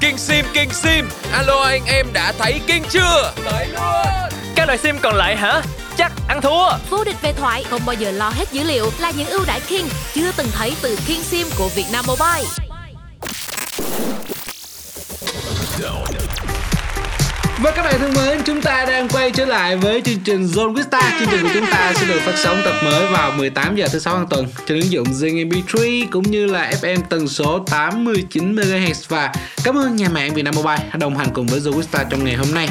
[0.00, 3.32] King SIM, King SIM, alo anh em đã thấy King chưa?
[4.56, 5.62] Các loại sim còn lại hả?
[6.00, 9.12] Chắc ăn thua Vô địch về thoại không bao giờ lo hết dữ liệu là
[9.16, 12.70] những ưu đãi King chưa từng thấy từ King Sim của Vietnam Mobile.
[17.62, 20.72] Và các bạn thân mến, chúng ta đang quay trở lại với chương trình Zone
[20.74, 21.16] Vista.
[21.18, 23.98] Chương trình của chúng ta sẽ được phát sóng tập mới vào 18 giờ thứ
[23.98, 28.56] sáu hàng tuần trên ứng dụng Zing MP3 cũng như là FM tần số 89
[28.56, 29.32] MHz và
[29.64, 32.34] cảm ơn nhà mạng Vietnam Mobile đã đồng hành cùng với Zone Vista trong ngày
[32.34, 32.68] hôm nay.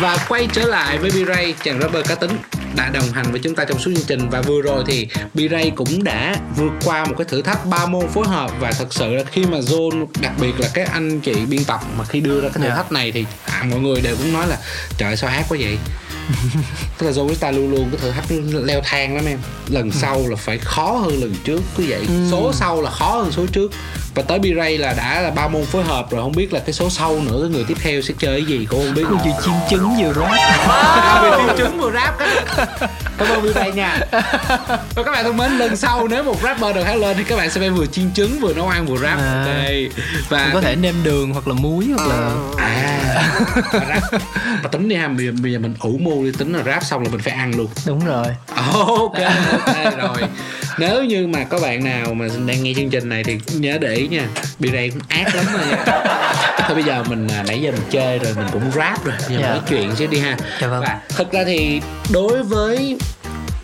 [0.00, 2.30] Và quay trở lại với B-Ray, chàng rapper cá tính
[2.76, 5.70] đã đồng hành với chúng ta trong suốt chương trình và vừa rồi thì B-Ray
[5.74, 9.14] cũng đã vượt qua một cái thử thách ba môn phối hợp và thật sự
[9.14, 12.40] là khi mà Zone đặc biệt là các anh chị biên tập mà khi đưa
[12.40, 12.74] ra cái thử Dạ.
[12.74, 14.58] thách này thì à, mọi người đều cũng nói là
[14.98, 15.78] trời sao hát quá vậy?
[16.98, 19.38] Tức là Zone luôn luôn cái thử thách leo thang lắm em.
[19.68, 22.06] Lần sau là phải khó hơn lần trước cứ vậy.
[22.30, 23.72] Số sau là khó hơn số trước
[24.16, 26.72] và tới B-Ray là đã là ba môn phối hợp rồi không biết là cái
[26.72, 29.04] số sau nữa cái người tiếp theo sẽ chơi cái gì cũng không biết.
[29.10, 30.30] Vừa chiên trứng vừa rap
[30.68, 32.18] à, vừa chiên trứng vừa rap
[33.18, 33.98] cảm ơn B-Ray nha.
[34.94, 37.36] Và các bạn thân mến lần sau nếu một rapper được hát lên thì các
[37.36, 39.44] bạn sẽ phải vừa chiên trứng vừa nấu ăn vừa rap À.
[39.46, 39.74] ok.
[40.28, 43.00] Và Có thể nêm đường hoặc là muối hoặc là à.
[43.72, 46.62] Và rap tính đi ha bây giờ, bây giờ mình ủ mưu đi tính là
[46.62, 47.68] rap xong là mình phải ăn luôn.
[47.86, 48.26] Đúng rồi.
[48.72, 49.18] Ok
[49.52, 50.28] ok rồi.
[50.78, 54.05] Nếu như mà có bạn nào mà đang nghe chương trình này thì nhớ để
[54.10, 54.28] ý nha
[54.60, 55.84] B-Ray cũng ác lắm rồi nha
[56.66, 59.38] thôi bây giờ mình à, nãy giờ mình chơi rồi mình cũng rap rồi giờ
[59.40, 59.48] Dạ.
[59.48, 60.80] nói chuyện chứ đi ha Dạ vâng.
[60.82, 61.80] và thực ra thì
[62.12, 62.96] đối với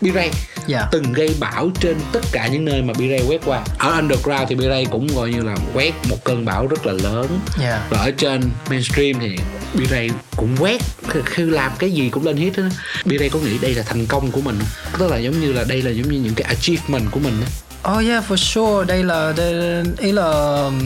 [0.01, 0.29] B-Ray
[0.67, 4.49] Dạ từng gây bão trên tất cả những nơi mà B-Ray quét qua ở underground
[4.49, 7.97] thì B-Ray cũng gọi như là quét một cơn bão rất là lớn Dạ và
[7.97, 9.35] ở trên mainstream thì
[9.75, 10.81] B-Ray cũng quét
[11.25, 12.63] khi, làm cái gì cũng lên hit đó
[13.05, 14.99] B-Ray có nghĩ đây là thành công của mình không?
[14.99, 17.47] tức là giống như là đây là giống như những cái achievement của mình đó.
[17.85, 18.85] Oh yeah for sure.
[18.85, 20.31] Đây là đây, ý là
[20.63, 20.79] um,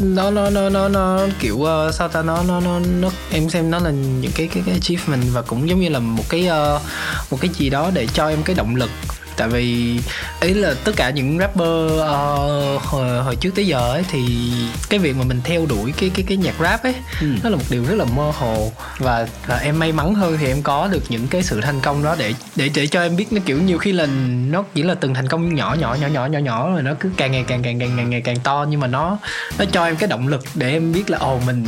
[0.00, 2.22] nó nó nó nó nó kiểu uh, sao ta?
[2.22, 5.68] Nó nó nó nó em xem nó là những cái cái cái achievement và cũng
[5.68, 6.82] giống như là một cái uh,
[7.30, 8.90] một cái gì đó để cho em cái động lực
[9.36, 9.98] tại vì
[10.40, 14.50] ý là tất cả những rapper uh, hồi, hồi trước tới giờ ấy thì
[14.88, 17.26] cái việc mà mình theo đuổi cái cái cái nhạc rap ấy Ừ.
[17.42, 20.46] nó là một điều rất là mơ hồ và, và em may mắn hơn thì
[20.46, 23.32] em có được những cái sự thành công đó để để để cho em biết
[23.32, 24.06] nó kiểu nhiều khi là
[24.50, 27.10] nó chỉ là từng thành công nhỏ nhỏ nhỏ nhỏ nhỏ nhỏ rồi nó cứ
[27.16, 29.18] càng ngày càng càng càng càng ngày càng to nhưng mà nó
[29.58, 31.66] nó cho em cái động lực để em biết là ồ mình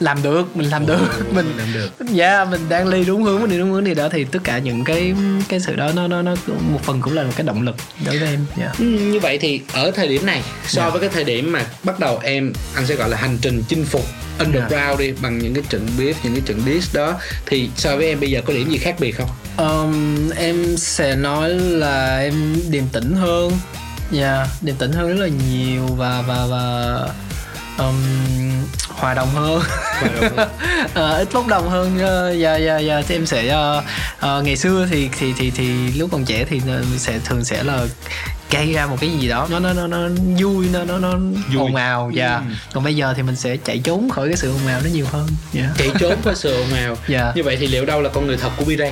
[0.00, 1.32] làm được mình làm được.
[1.34, 1.90] Mình làm được.
[2.12, 4.58] Dạ mình đang đi đúng hướng mình đi đúng hướng đi đó thì tất cả
[4.58, 5.14] những cái
[5.48, 8.18] cái sự đó nó nó nó một phần cũng là một cái động lực đối
[8.18, 8.72] với em dạ.
[8.78, 10.90] Ừ, như vậy thì ở thời điểm này so Dạ.
[10.90, 13.84] với cái thời điểm mà bắt đầu em anh sẽ gọi là hành trình chinh
[13.84, 14.04] phục
[14.38, 17.14] underground đi bằng những cái trận beef những cái trận diss đó
[17.46, 19.28] thì so với em bây giờ có điểm gì khác biệt không?
[19.56, 23.52] Um, em sẽ nói là em điềm tĩnh hơn.
[24.10, 26.96] Dạ, điềm tĩnh hơn rất là nhiều và và và
[27.78, 27.94] um,
[28.88, 29.60] hòa đồng hơn
[30.00, 30.48] Hòa đồng hơn.
[30.94, 33.82] Ờ, ít bốc đồng hơn ờ, dạ dạ dạ thì em sẽ ờ,
[34.20, 36.60] ờ, ngày xưa thì thì thì thì lúc còn trẻ thì
[36.98, 37.84] sẽ thường sẽ là
[38.50, 39.98] gây ra một cái gì đó nó nó nó nó
[40.38, 41.12] vui nó nó nó
[41.52, 41.56] Vui.
[41.62, 42.42] ồn ào dạ Ừ.
[42.72, 45.06] còn bây giờ thì mình sẽ chạy trốn khỏi cái sự ồn ào nó nhiều
[45.12, 47.32] hơn dạ chạy trốn với sự ồn ào Dạ.
[47.36, 48.90] như vậy thì liệu đâu là con người thật của B-Ray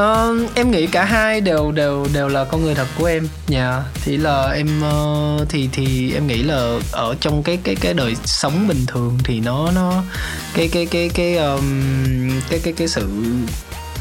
[0.00, 3.28] Uh, em nghĩ cả hai đều đều đều là con người thật của em.
[3.48, 7.94] Nhà thì là em uh, thì thì em nghĩ là ở trong cái cái cái
[7.94, 10.02] đời sống bình thường thì nó nó
[10.54, 11.90] cái cái cái cái um,
[12.50, 13.08] cái cái cái sự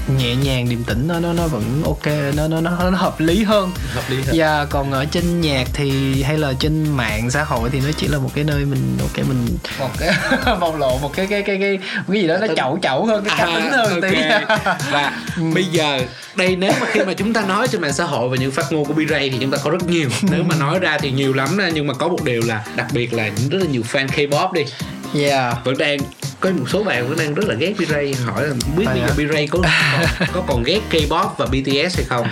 [0.08, 3.44] nhẹ nhàng điềm tĩnh nó nó nó vẫn ok nó nó nó, nó hợp lý
[3.44, 3.72] hơn.
[3.94, 4.36] Hợp lý hơn.
[4.36, 8.08] Dạ còn ở trên nhạc thì hay là trên mạng xã hội thì nó chỉ
[8.08, 10.14] là một cái nơi mình ok mình một cái
[10.60, 13.36] bộc lộ một cái cái cái cái cái gì đó nó chậu chậu hơn cái
[13.40, 14.22] cá tính hơn tí.
[14.22, 14.58] À,
[14.92, 15.14] và
[15.54, 16.02] bây giờ
[16.36, 18.72] đây nếu mà khi mà chúng ta nói trên mạng xã hội và những phát
[18.72, 20.10] ngôn của B-Ray thì chúng ta có rất nhiều.
[20.32, 22.88] Nếu mà nói ra thì nhiều lắm đó nhưng mà có một điều là đặc
[22.94, 24.66] biệt là rất là nhiều fan K-pop đi
[25.14, 25.98] yeah vẫn đang
[26.40, 28.94] có một số bạn vẫn đang rất là ghét B-Ray hỏi là không biết À,
[28.94, 29.08] bây giờ.
[29.34, 29.60] B-Ray có
[30.34, 32.28] có còn ghét K-pop và BTS hay không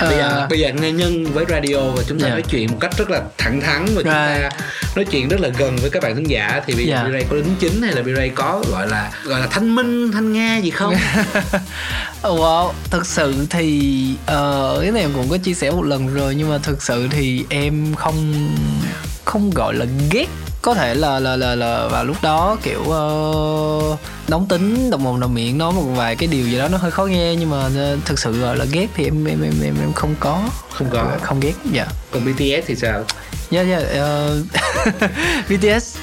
[0.00, 2.32] bây giờ bây giờ nghe nhân với radio và chúng ta Dạ.
[2.32, 4.50] nói chuyện một cách rất là thẳng thắn và chúng ta
[4.96, 7.08] nói chuyện rất là gần với các bạn khán giả thì bây giờ Dạ.
[7.08, 10.32] B-Ray có đính chính hay là B-Ray có gọi là gọi là thanh minh thanh
[10.32, 10.94] nga gì không
[12.22, 13.92] Wow, thực sự thì
[14.26, 17.08] ờ, cái này em cũng có chia sẻ một lần rồi nhưng mà thực sự
[17.10, 18.48] thì em không
[19.24, 20.26] không gọi là ghét
[20.62, 25.20] có thể là là là là vào lúc đó kiểu uh, nóng tính đồng mồm
[25.20, 27.56] đồng miệng nói một vài cái điều gì đó nó hơi khó nghe nhưng mà
[27.76, 30.42] ờ, thực sự gọi là ghét thì em em em em, em không có.
[30.70, 31.12] Không có.
[31.22, 31.86] không ghét dạ.
[32.10, 33.04] Còn BTS thì sao?
[33.50, 34.42] Yeah yeah ờ,
[35.48, 35.96] BTS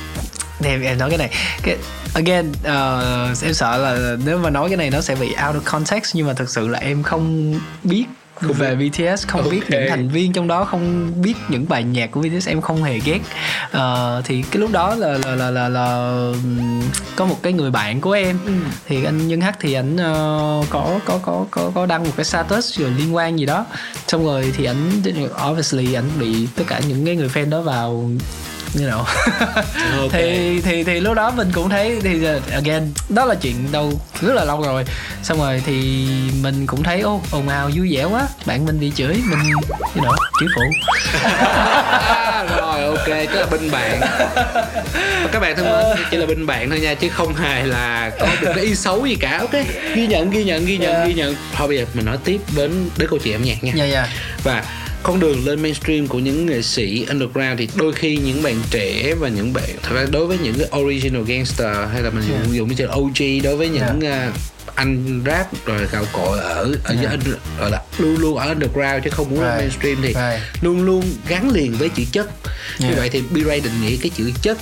[0.59, 1.29] thì em, em nói cái này.
[1.63, 1.77] Cái
[2.13, 5.61] again ờ, em sợ là nếu mà nói cái này nó sẽ bị out of
[5.65, 8.05] context nhưng mà thực sự là em không biết
[8.41, 9.69] về BTS không biết Ok.
[9.69, 12.99] những thành viên trong đó không biết những bài nhạc của BTS em không hề
[12.99, 13.19] ghét.
[13.71, 16.17] Ờ, thì cái lúc đó là là là là, là
[17.15, 18.39] có một cái người bạn của em.
[18.87, 22.25] Thì anh Nhân Hắc thì ảnh ờ, có có có có có đăng một cái
[22.25, 23.65] status rồi liên quan gì đó.
[24.07, 24.91] Xong rồi thì ảnh
[25.51, 28.09] obviously ảnh bị tất cả những cái người fan đó vào
[28.77, 29.05] như nào
[29.99, 30.11] Ok.
[30.11, 33.93] thì thì thì lúc đó mình cũng thấy thì uh, again đó là chuyện đâu
[34.21, 34.85] rất là lâu rồi.
[35.23, 36.07] Xong rồi thì
[36.41, 38.27] mình cũng thấy ô ồn ào vui vẻ quá.
[38.45, 39.39] Bạn mình bị chửi mình
[39.95, 40.61] you know chửi phụ.
[41.23, 43.99] À, rồi ok tức là bên bạn.
[45.23, 48.11] Và các bạn thân mến chỉ là bên bạn thôi nha chứ không hề là
[48.19, 49.63] có một cái ý xấu gì cả ok?
[49.95, 51.07] Ghi nhận ghi nhận ghi nhận Yeah.
[51.07, 51.35] ghi nhận.
[51.53, 53.71] Thôi bây giờ mình nói tiếp đến đến câu chuyện âm nhạc nha.
[53.75, 54.07] Dạ dạ.
[54.43, 54.63] Và
[55.07, 59.15] con đường lên mainstream của những nghệ sĩ underground thì đôi khi những bạn trẻ
[59.19, 62.51] và những bạn thật ra đối với những cái original gangster hay là mình Yeah.
[62.51, 64.31] dùng cái chữ OG đối với những à,
[64.75, 67.05] anh rap rồi gạo cội ở ở Yeah.
[67.05, 67.19] yeah.
[67.59, 69.59] gọi là luôn luôn ở underground chứ không muốn lên Right.
[69.59, 70.63] mainstream thì Right.
[70.63, 72.27] luôn luôn gắn liền với chữ chất
[72.79, 72.97] như Yeah.
[72.99, 74.57] vậy thì B-Ray định nghĩa cái chữ chất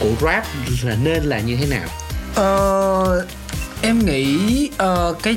[0.00, 0.46] của rap
[0.84, 1.88] là nên là như thế nào
[2.34, 3.26] Ờ,
[3.82, 4.38] em nghĩ
[4.76, 5.36] ờ, cái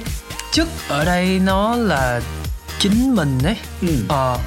[0.52, 2.22] chức ở đây nó là
[2.80, 3.88] chính mình đấy ừ.
[4.08, 4.38] ờ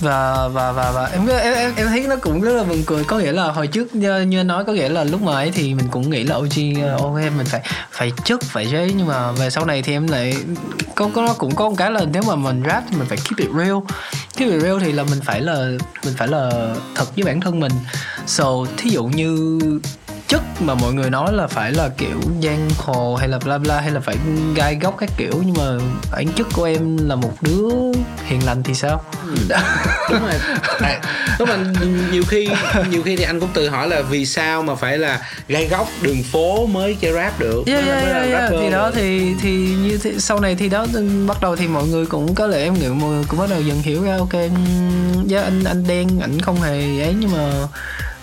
[0.00, 3.04] và và và và em em em, em thấy nó cũng rất là buồn cười.
[3.04, 5.50] Có nghĩa là hồi trước như, như anh nói có nghĩa là lúc mà ấy
[5.54, 9.32] thì mình cũng nghĩ là OG ok mình phải phải chất phải chế nhưng mà
[9.32, 10.36] về sau này thì em lại
[10.94, 13.18] có có nó cũng có một cái là nếu mà mình rap thì mình phải
[13.18, 13.76] keep it real.
[14.36, 15.54] Keep it real thì là mình phải là
[16.04, 17.72] mình phải là thật với bản thân mình.
[18.26, 18.44] So
[18.76, 19.58] thí dụ như
[20.28, 23.80] chất mà mọi người nói là phải là kiểu giang hồ hay là bla bla
[23.80, 24.16] hay là phải
[24.54, 27.68] gai góc các kiểu nhưng mà bản chất của em là một đứa
[28.26, 29.02] hiền lành thì sao?
[30.10, 30.34] Đúng rồi.
[30.80, 31.00] À,
[31.38, 31.56] đúng mà
[32.12, 32.48] nhiều khi
[32.90, 35.88] nhiều khi thì anh cũng tự hỏi là vì sao mà phải là gai góc
[36.02, 37.62] đường phố mới chơi rap được?
[37.66, 38.52] Yeah, yeah, là yeah, yeah.
[38.60, 39.50] thì đó thì thì
[39.82, 40.86] như thế, sau này thì đó
[41.26, 43.60] bắt đầu thì mọi người cũng có lẽ em nghĩ mọi người cũng bắt đầu
[43.62, 47.52] dần hiểu ra ok ừm, yeah, anh anh đen ảnh không hề ấy nhưng mà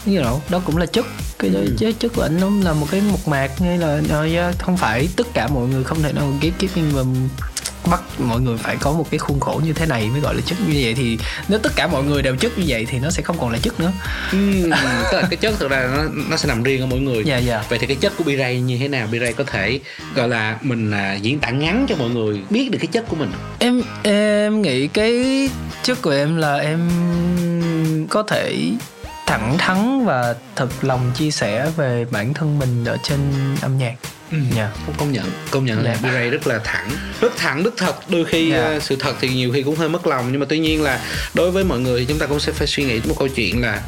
[0.05, 1.05] như know, đó cũng là chất.
[1.39, 1.91] Cái Ừ.
[1.99, 4.01] chất của anh nó là một cái mộc mạc hay là
[4.33, 7.03] yeah, không phải tất cả mọi người không thể nào gatekeeping và
[7.91, 10.41] bắt mọi người phải có một cái khuôn khổ như thế này mới gọi là
[10.45, 10.57] chất.
[10.67, 13.23] Như vậy thì nếu tất cả mọi người đều chất như vậy thì nó sẽ
[13.23, 13.91] không còn là chất nữa.
[14.31, 14.61] Ừm,
[15.11, 17.23] tức là cái chất thực ra nó nó sẽ nằm riêng ở mỗi người.
[17.25, 17.63] Dạ dạ.
[17.69, 19.07] Vậy thì cái chất của B-Ray như thế nào?
[19.11, 19.79] B-Ray có thể
[20.15, 23.15] gọi là mình à, diễn tả ngắn cho mọi người biết được cái chất của
[23.15, 23.31] mình?
[23.59, 25.49] Em em nghĩ cái
[25.83, 26.89] chất của em là em
[28.09, 28.71] có thể
[29.31, 33.19] thẳng thắn và thật lòng chia sẻ về bản thân mình ở trên
[33.61, 33.93] âm nhạc
[34.55, 36.09] dạ không công nhận công nhận là Dạ.
[36.09, 36.89] B-Ray rất là thẳng
[37.21, 38.63] rất thẳng rất thật đôi khi Dạ.
[38.63, 40.99] à, sự thật thì nhiều khi cũng hơi mất lòng nhưng mà tuy nhiên là
[41.33, 43.61] đối với mọi người thì chúng ta cũng sẽ phải suy nghĩ một câu chuyện
[43.61, 43.81] là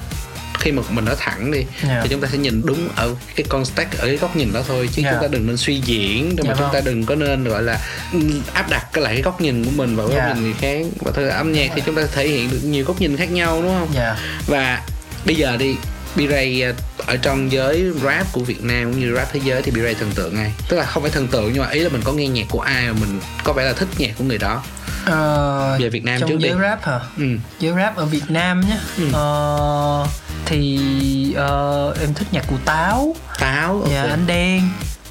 [0.60, 1.99] khi mà mình nói thẳng đi Dạ.
[2.03, 4.89] thì chúng ta sẽ nhìn đúng ở cái context ở cái góc nhìn đó thôi
[4.93, 5.12] chứ Dạ.
[5.12, 6.73] chúng ta đừng nên suy diễn để Dạ mà chúng vâng.
[6.73, 7.79] ta đừng có nên gọi là
[8.13, 8.19] ừ,
[8.53, 10.27] áp đặt cái lại cái góc nhìn của mình vào cái Dạ.
[10.27, 12.86] góc nhìn người khác và ra âm nhạc thì chúng ta thể hiện được nhiều
[12.86, 14.15] góc nhìn khác nhau đúng không dạ
[14.47, 14.82] và
[15.25, 15.75] bây giờ đi
[16.15, 16.73] B-Ray à,
[17.07, 20.12] ở trong giới rap của Việt Nam cũng như rap thế giới thì B-Ray thần
[20.15, 22.27] tượng ai tức là không phải thần tượng nhưng mà ý là mình có nghe
[22.27, 24.63] nhạc của ai mà mình có vẻ là thích nhạc của người đó
[25.05, 26.49] Ờ, Về Việt Nam trong trước đi.
[26.49, 27.23] giới rap hả ừ.
[27.59, 29.03] giới rap ở Việt Nam nhé Ừ.
[29.13, 30.07] Ờ,
[30.45, 33.89] thì ờ, em thích nhạc của Táo táo ok.
[33.91, 34.62] Nhà anh đen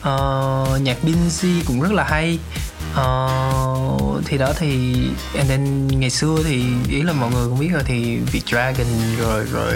[0.00, 2.38] ờ, Nhạc Binz cũng rất là hay
[2.94, 3.28] Ờ,
[4.24, 4.94] thì đó thì
[5.36, 9.16] and then ngày xưa thì ý là mọi người cũng biết rồi thì Việt Dragon
[9.18, 9.72] rồi rồi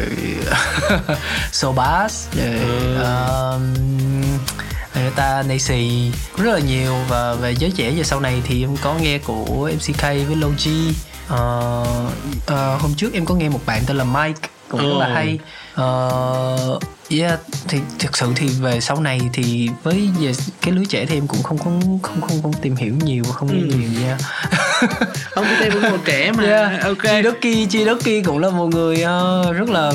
[1.53, 2.49] Sobas rồi
[2.95, 3.75] um,
[4.95, 6.95] người ta Nacy rất là nhiều.
[7.09, 10.95] Và về giới trẻ giờ sau này thì em có nghe của MCK với Logi
[11.29, 11.85] Ờ,
[12.47, 15.15] ờ, hôm trước em có nghe một bạn tên là Mike cũng rất là Ồ.
[15.15, 15.39] hay
[15.77, 16.79] Ờ,
[17.11, 21.17] yeah thì thực sự thì về sau này thì với về cái lứa trẻ thì
[21.17, 21.65] em cũng không có
[22.03, 23.55] không không không tìm hiểu nhiều không Ừ.
[23.55, 24.19] nhiều nha
[25.31, 26.83] không cái đây vẫn còn trẻ mà yeah.
[26.85, 29.93] ok Chi Doki Chi Doki cũng là một người ờ, rất là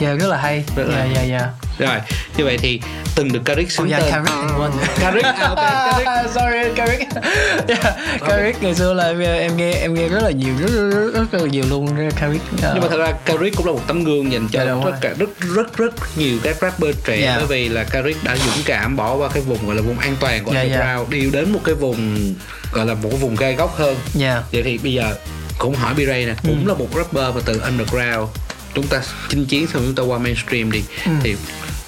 [0.00, 1.14] yeah, rất là hay hay.
[1.14, 1.50] yeah, yeah.
[1.88, 1.98] Rồi
[2.36, 2.80] như vậy thì
[3.14, 5.28] từng được Carrick Oh xứng yeah, tên Carrick quên Carrick
[6.34, 7.02] Sorry Carrick
[7.68, 7.96] yeah,
[8.28, 11.32] Carrick ngày xưa là em, em nghe em nghe rất là nhiều rất rất, rất,
[11.32, 14.04] rất là nhiều luôn Carrick ờ, nhưng mà thật ra Carrick cũng là một tấm
[14.04, 14.98] gương dành cho Dạ, đúng tất rồi.
[15.00, 17.34] cả rất rất rất nhiều các rapper trẻ Dạ.
[17.36, 20.16] bởi vì là Carrick đã dũng cảm bỏ qua cái vùng gọi là vùng an
[20.20, 20.76] toàn của Dạ, dạ.
[20.76, 22.34] underground đi đến một cái vùng
[22.72, 24.42] gọi là một cái vùng gai góc hơn yeah.
[24.52, 25.14] vậy thì bây giờ
[25.58, 26.68] cũng hỏi B-Ray nè cũng Ừ.
[26.68, 28.28] là một rapper mà từ underground
[28.74, 31.10] chúng ta chinh chiến xong chúng ta qua mainstream đi Ừ.
[31.22, 31.36] thì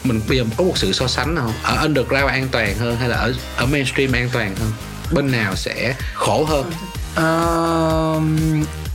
[0.05, 3.09] mình bây giờ có một sự so sánh không ở underground an toàn hơn hay
[3.09, 4.73] là ở ở mainstream an toàn hơn?
[5.13, 6.73] Bên nào sẽ khổ hơn?
[7.15, 8.21] Ờ,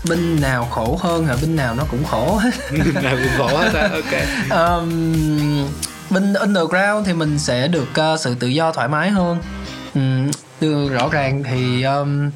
[0.10, 1.36] bên nào khổ hơn hả?
[1.42, 2.52] Bên nào nó cũng khổ hết.
[3.04, 4.14] Nào cũng khổ hết ok.
[4.52, 5.68] Um,
[6.10, 9.38] bên underground thì mình sẽ được uh, sự tự do thoải mái hơn.
[9.96, 10.32] Um,
[10.90, 12.30] rõ ràng thì um,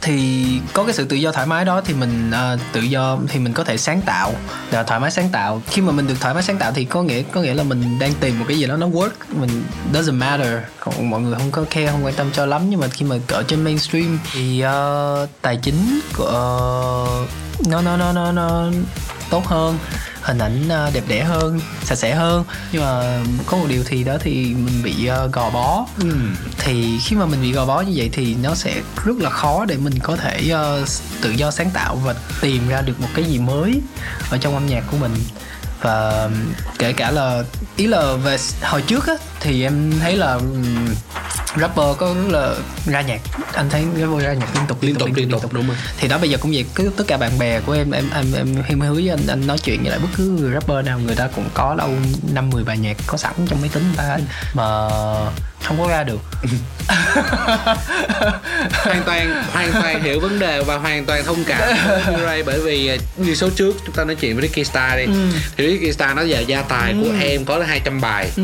[0.00, 3.38] thì có cái sự tự do thoải mái đó thì mình uh, tự do thì
[3.38, 4.32] mình có thể sáng tạo.
[4.70, 5.62] Là thoải mái sáng tạo.
[5.70, 7.98] Khi mà mình được thoải mái sáng tạo thì có nghĩa có nghĩa là mình
[7.98, 9.10] đang tìm một cái gì đó nó work.
[9.28, 10.58] Mình doesn't matter.
[10.80, 12.70] Còn mọi người không có care không quan tâm cho lắm.
[12.70, 16.28] Nhưng mà khi mà ở trên mainstream thì uh, tài chính của
[17.24, 18.70] uh, nó nó nó nó nó
[19.30, 19.78] tốt hơn
[20.28, 22.44] hình ảnh ờ, đẹp đẽ hơn sạch sẽ hơn.
[22.72, 25.86] Nhưng mà có một điều thì đó thì mình bị ờ, gò bó.
[26.00, 26.14] Ừ.
[26.58, 29.64] thì khi mà mình bị gò bó như vậy thì nó sẽ rất là khó
[29.64, 30.84] để mình có thể ờ,
[31.20, 33.80] tự do sáng tạo và tìm ra được một cái gì mới
[34.30, 35.12] ở trong âm nhạc của mình
[35.80, 36.28] và
[36.78, 37.42] kể cả là
[37.76, 40.86] ý là về hồi trước á thì em thấy là ừm,
[41.60, 42.54] rapper có rất là
[42.86, 43.20] ra nhạc.
[43.54, 45.76] Anh thấy rapper ra nhạc liên tục liên tục liên tục đúng rồi.
[45.98, 48.32] Thì đó bây giờ cũng vậy cứ tất cả bạn bè của em em em
[48.32, 50.98] em em hứa với anh anh nói chuyện với lại bất cứ người rapper nào
[50.98, 51.90] người ta cũng có đâu
[52.32, 53.84] năm mười bài nhạc có sẵn trong máy tính.
[53.86, 54.18] Người ta
[54.54, 54.88] mà
[55.64, 56.18] không có ra được
[58.72, 62.60] hoàn toàn hoàn toàn hiểu vấn đề và hoàn toàn thông cảm với Ray bởi
[62.60, 65.12] vì à, như số trước chúng ta nói chuyện với Ricky Star đi Ừ.
[65.56, 68.42] thì Ricky Star nói giờ gia tài của em có là 200 bài Ừ.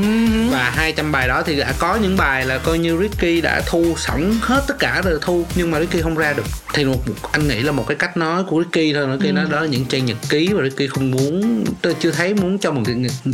[0.50, 3.94] và 200 bài đó thì đã có những bài là coi như Ricky đã thu
[3.98, 7.14] sẵn hết tất cả rồi thu nhưng mà Ricky không ra được thì một, một
[7.33, 9.85] anh nghĩ là một cái cách nói của Ricky thôi Ricky nói đó là những
[9.85, 12.83] trang nhật ký và Ricky không muốn tôi chưa thấy muốn cho một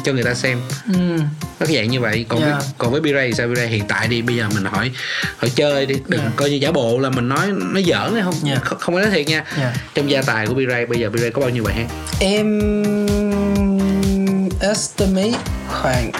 [0.05, 0.61] cho người ta xem
[0.95, 1.01] ừ.
[1.61, 2.53] cái dạng như vậy còn Yeah.
[2.59, 4.91] với, còn với B-Ray sao B-Ray hiện tại đi bây giờ mình hỏi
[5.39, 6.33] hỏi chơi đi đừng Yeah.
[6.37, 8.63] coi như giả bộ là mình nói nó giỡn hay không Yeah.
[8.63, 9.73] không, không có nói thiệt nha Yeah.
[9.95, 11.87] trong gia tài của B-Ray bây giờ B-Ray có bao nhiêu bài hát
[12.21, 12.61] em
[14.61, 16.11] estimate khoảng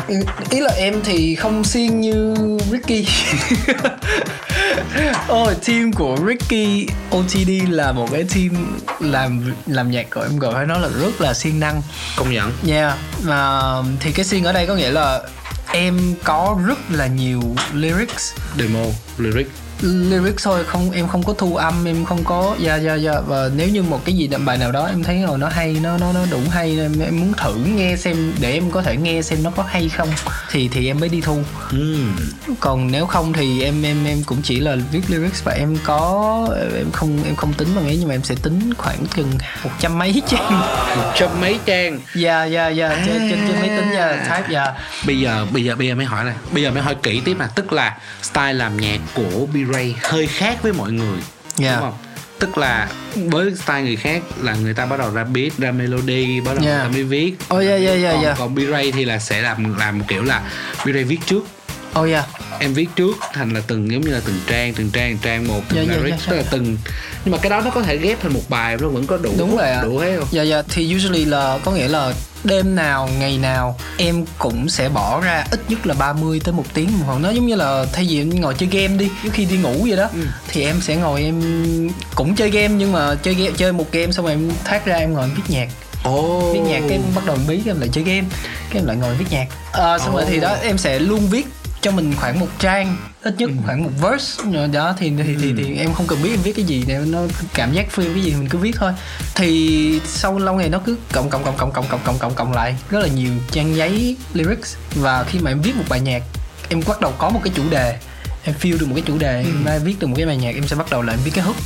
[0.51, 2.35] ý là em thì không siêng như
[2.73, 3.07] Ricky
[5.29, 6.87] Ôi team của Ricky
[7.17, 11.21] OTD là một cái team làm làm nhạc của em gọi phải nói là rất
[11.21, 11.83] là siêng năng
[12.17, 13.61] công nhận Yeah, mà
[14.01, 15.21] thì cái siêng ở đây có nghĩa là
[15.73, 17.43] em có rất là nhiều
[17.75, 18.33] lyrics.
[18.59, 18.85] Demo
[19.19, 19.51] lyric
[19.83, 23.21] lyrics thôi không em không có thu âm em không có dạ dạ dạ.
[23.21, 25.99] Và nếu như một cái gì bài nào đó em thấy rồi nó hay nó
[25.99, 29.23] nó nó đủ hay em, em muốn thử nghe xem để em có thể nghe
[29.23, 30.09] xem nó có hay không.
[30.51, 31.43] Thì thì em mới đi thu.
[31.71, 32.17] Ừm.
[32.61, 36.49] còn nếu không thì em em em cũng chỉ là viết lyrics và em có
[36.77, 39.31] em không em không tính bằng ấy nhưng mà em sẽ tính khoảng chừng
[39.65, 40.61] một trăm mấy trang.
[40.97, 42.01] Một trăm mấy trang.
[42.15, 43.03] Dạ dạ dạ.
[43.07, 44.73] Trên trên trên máy tính dạ type dạ.
[45.07, 47.37] Bây giờ bây giờ bây giờ mới hỏi này bây giờ mới hỏi kỹ tiếp
[47.39, 47.47] nè.
[47.55, 51.19] Tức là style làm nhạc của B-Ray hơi khác với mọi người
[51.57, 51.73] Dạ.
[51.73, 51.95] đúng không
[52.39, 52.89] tức là
[53.31, 56.65] với style người khác là người ta bắt đầu ra beat ra melody bắt đầu
[56.65, 56.71] Dạ.
[56.77, 59.43] người ta mới viết oh dạ dạ dạ còn, dạ còn B-Ray thì là sẽ
[59.43, 60.43] làm làm kiểu là
[60.85, 61.45] B-Ray viết trước
[61.99, 62.25] oh dạ
[62.61, 65.49] em viết trước thành là từng giống như là từng trang từng trang từng trang
[65.49, 66.49] một từng Dạ, dạ, lyric dạ, tức là dạ.
[66.53, 66.77] từng
[67.25, 69.33] nhưng mà cái đó nó có thể ghép thành một bài nó vẫn có đủ
[69.39, 72.13] đúng rồi đủ hết không dạ dạ thì usually là có nghĩa là
[72.45, 76.65] đêm nào ngày nào em cũng sẽ bỏ ra ít nhất là 30 tới một
[76.75, 79.45] tiếng hồ nó giống như là thay vì em ngồi chơi game đi trước khi
[79.45, 80.21] đi ngủ vậy đó Ừ.
[80.49, 81.41] thì em sẽ ngồi em
[82.15, 84.97] cũng chơi game nhưng mà chơi game chơi một game xong rồi em thoát ra
[84.97, 85.69] em ngồi em viết nhạc
[86.05, 86.53] Ồ.
[86.53, 88.25] viết nhạc cái bắt đầu bí em lại chơi game
[88.71, 90.29] cái em lại ngồi viết nhạc à, xong rồi Ồ.
[90.31, 91.47] thì đó em sẽ luôn viết
[91.81, 94.43] cho mình khoảng một trang ít nhất khoảng một verse.
[94.73, 97.19] Đó thì thì, thì thì em không cần biết em viết cái gì để nó
[97.55, 98.93] cảm giác free cái gì mình cứ viết thôi.
[99.35, 102.53] Thì sau lâu ngày nó cứ cộng cộng cộng cộng cộng cộng cộng cộng cộng
[102.53, 104.77] lại rất là nhiều trang giấy lyrics.
[104.95, 106.23] Và khi mà em viết một bài nhạc
[106.69, 107.99] em bắt đầu có một cái chủ đề
[108.45, 110.55] em feel được một cái chủ đề em đã viết được một cái bài nhạc
[110.55, 111.57] em sẽ bắt đầu là em viết cái hook.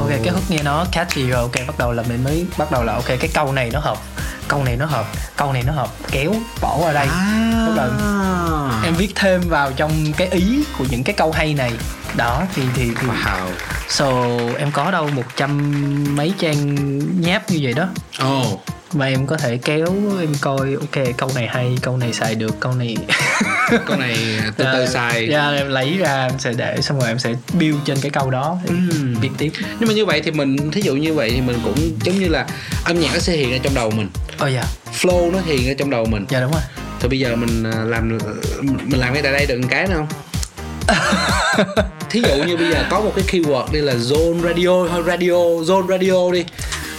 [0.00, 2.84] Ok cái hook nghe nó catchy rồi ok bắt đầu là mình mới bắt đầu
[2.84, 3.98] là ok cái câu này nó hợp
[4.48, 5.06] câu này nó hợp
[5.36, 7.06] câu này nó hợp kéo bỏ qua đây.
[7.66, 7.90] Bắt đầu
[8.84, 11.72] em viết thêm vào trong cái ý của những cái câu hay này
[12.16, 13.06] đó thì thì thì.
[13.08, 13.48] Wow.
[13.88, 14.06] So
[14.58, 15.72] em có đâu một trăm
[16.16, 16.76] mấy trang
[17.20, 17.88] nháp như vậy đó.
[18.18, 18.60] Ồ.
[18.92, 19.86] Và em có thể kéo
[20.20, 22.96] em coi ok câu này hay câu này xài được câu này
[23.86, 24.16] con này
[24.56, 25.28] từ từ xài.
[25.30, 28.30] dạ em lấy ra em sẽ để xong rồi em sẽ build trên cái câu
[28.30, 29.14] đó Ừm.
[29.20, 29.52] viết tiếp.
[29.80, 32.28] Nhưng mà như vậy thì mình thí dụ như vậy thì mình cũng giống như
[32.28, 32.46] là
[32.84, 34.08] âm nhạc nó sẽ hiện ra trong đầu mình.
[34.38, 34.64] Ồ dạ.
[35.00, 36.26] Flow nó hiện ra trong đầu mình.
[36.28, 36.62] Dạ đúng rồi.
[37.00, 38.18] Thì bây giờ mình à, làm
[38.62, 40.06] mình làm ngay tại đây được một cái nữa không
[42.10, 45.34] thí dụ như bây giờ có một cái keyword đây là zone radio thôi radio
[45.62, 46.44] zone radio đi.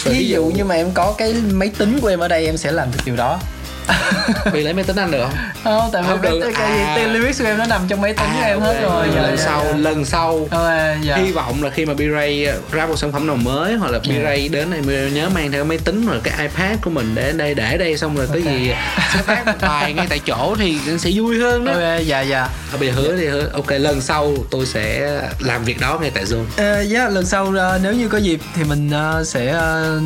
[0.05, 2.57] Rồi ví dụ như mà em có cái máy tính của em ở đây em
[2.57, 3.39] sẽ làm được điều đó
[4.51, 5.33] vì lấy máy tính anh được không
[5.63, 6.51] không tại vì Không được.
[6.55, 6.93] cái, À.
[6.97, 8.81] tên lyrics của em nó nằm trong máy tính của em hết ok.
[8.91, 9.77] rồi dạ, lần dạ, sau dạ.
[9.77, 11.15] lần sau Ờ, dạ.
[11.15, 14.51] hy vọng là khi mà B-Ray ra một sản phẩm nào mới hoặc là B-Ray
[14.51, 17.31] đến này B-Ray nhớ mang theo máy tính hoặc là cái iPad của mình để
[17.31, 18.71] đây để đây xong rồi cái gì
[19.13, 22.47] sẽ phát một bài ngay tại chỗ thì sẽ vui hơn đó ok dạ dạ
[22.71, 26.11] Thôi bây giờ hứa thì hứa ok lần sau tôi sẽ làm việc đó ngay
[26.13, 29.47] tại Zoom Ờ, dạ lần sau ờ, nếu như có dịp thì mình ờ, sẽ
[29.51, 29.99] ờ,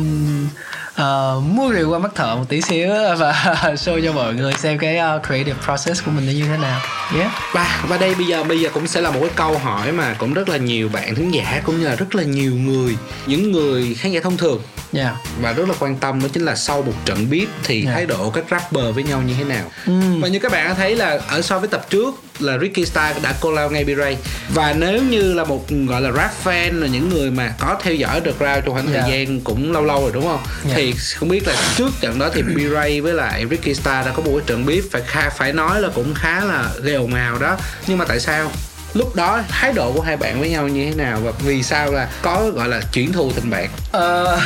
[0.94, 2.88] ờ, mua rượu qua mắt thợ một tí xíu
[3.18, 3.32] và
[3.74, 6.80] show cho mọi người xem cái ờ, creative process của mình nó như thế nào
[7.18, 9.92] yeah và và đây bây giờ bây giờ cũng sẽ là một cái câu hỏi
[9.92, 12.96] mà cũng rất là nhiều bạn thính giả cũng như là rất là nhiều người
[13.26, 14.62] những người khán giả thông thường
[14.92, 17.92] dạ và rất là quan tâm đó chính là sau một trận beat thì Dạ.
[17.92, 20.20] thái độ các rapper với nhau như thế nào Ừm.
[20.20, 23.16] và như các bạn đã thấy là ở so với tập trước là Ricky Star
[23.22, 24.14] đã collab ngay B-Ray
[24.54, 27.94] và nếu như là một gọi là rap fan là những người mà có theo
[27.94, 29.00] dõi được Rao trong khoảng Dạ.
[29.02, 30.72] thời gian cũng lâu lâu rồi đúng không Dạ.
[30.76, 34.22] thì không biết là trước trận đó thì B-Ray với lại Ricky Star đã có
[34.22, 37.38] một cái trận beat phải khá, phải nói là cũng khá là gây ồn ào
[37.38, 38.50] đó nhưng mà tại sao
[38.94, 41.92] lúc đó thái độ của hai bạn với nhau như thế nào và vì sao
[41.92, 43.68] là có gọi là chuyển thù thành bạn?
[43.92, 44.38] Ờ,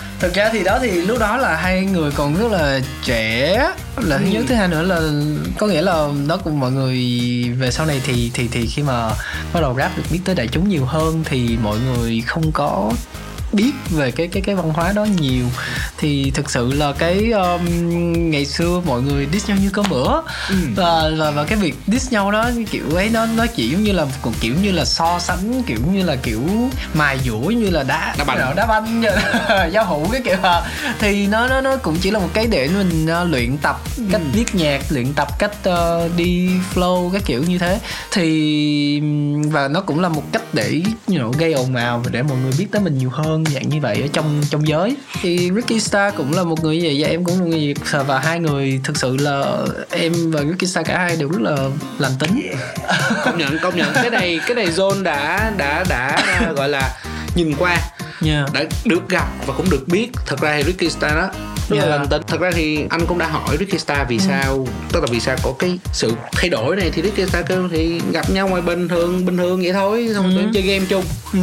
[0.20, 3.56] thực ra thì đó thì lúc đó là hai người còn rất là trẻ.
[3.96, 5.00] Là thứ nhất thứ hai nữa là
[5.58, 6.98] có nghĩa là nó cùng mọi người
[7.58, 9.10] về sau này thì thì thì khi mà
[9.52, 12.92] bắt đầu rap được biết tới đại chúng nhiều hơn thì mọi người không có
[13.52, 15.44] biết về cái cái cái văn hóa đó nhiều.
[15.98, 17.60] Thì thực sự là cái um,
[18.30, 20.20] ngày xưa mọi người diss nhau như cơm bữa.
[20.76, 23.92] Và, và và cái việc diss nhau đó kiểu ấy nó nó chỉ giống như
[23.92, 26.42] là còn kiểu như là so sánh kiểu như là kiểu
[26.94, 28.56] mài dũa như là đá Đá banh.
[28.56, 30.62] đá banh là giao hữu cái kiểu à.
[30.98, 33.80] thì nó nó nó cũng chỉ là một cái để mình uh, luyện tập
[34.12, 37.80] cách viết nhạc luyện tập cách uh, đi flow các kiểu như thế.
[38.12, 39.00] Thì
[39.50, 42.38] và nó cũng là một cách để you know, gây ồn ào và để mọi
[42.38, 44.96] người biết tới mình nhiều hơn dạng như vậy ở trong trong giới.
[45.22, 47.74] Thì Ricky Star cũng là một người như vậy và em cũng là một người
[48.06, 49.56] và hai người thực sự là
[49.90, 51.56] em và Ricky Star cả hai đều rất là
[51.98, 52.50] lành tính.
[53.24, 53.92] Công nhận công nhận.
[53.94, 56.22] Cái này cái này Zone đã đã đã
[56.56, 56.90] gọi là
[57.34, 57.76] nhìn qua
[58.26, 58.52] yeah.
[58.52, 61.28] đã được gặp và cũng được biết thật ra thì Ricky Star đó
[61.68, 61.86] rất là Dạ.
[61.86, 65.06] lành tính thật ra thì anh cũng đã hỏi Ricky Star vì sao tức là
[65.10, 68.48] vì sao có cái sự thay đổi này thì Ricky Star kêu thì gặp nhau
[68.48, 71.38] ngoài bình thường bình thường vậy thôi xong rồi chơi game chung Ừ.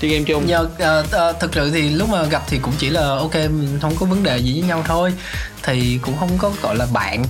[0.00, 2.90] chơi game chung Giờ ờ, ờ, thực sự thì lúc mà gặp thì cũng chỉ
[2.90, 5.12] là ok mình không có vấn đề gì với nhau thôi
[5.62, 7.24] thì cũng không có gọi là bạn.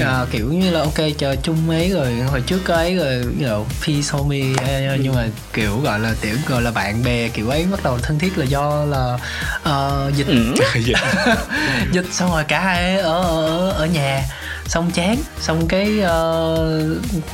[0.00, 3.48] Ờ, kiểu như là ok chờ chung ấy rồi hồi trước có ấy rồi you
[3.48, 7.48] know, peace homie eh, nhưng mà kiểu gọi là tiểu gọi là bạn bè kiểu
[7.48, 9.18] ấy bắt đầu thân thiết là do là
[9.62, 10.26] ờ, dịch.
[11.92, 12.06] Dịch.
[12.12, 14.22] Xong rồi cả hai ở ở, ở nhà
[14.70, 16.56] xong chán xong cái ờ,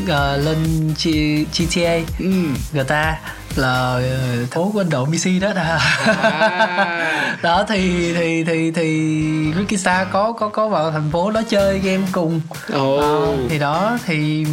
[0.09, 1.09] ờ, lên G,
[1.53, 2.30] GTA ừ.
[2.72, 3.18] GTA
[3.57, 5.78] là ờ, phố của Ấn Độ BC đó là
[6.22, 7.37] À.
[7.43, 9.12] đó thì thì thì thì
[9.59, 12.41] Ricky Star có có có vào thành phố đó chơi game cùng
[12.72, 12.97] Ồ.
[12.97, 14.47] Ờ, thì đó thì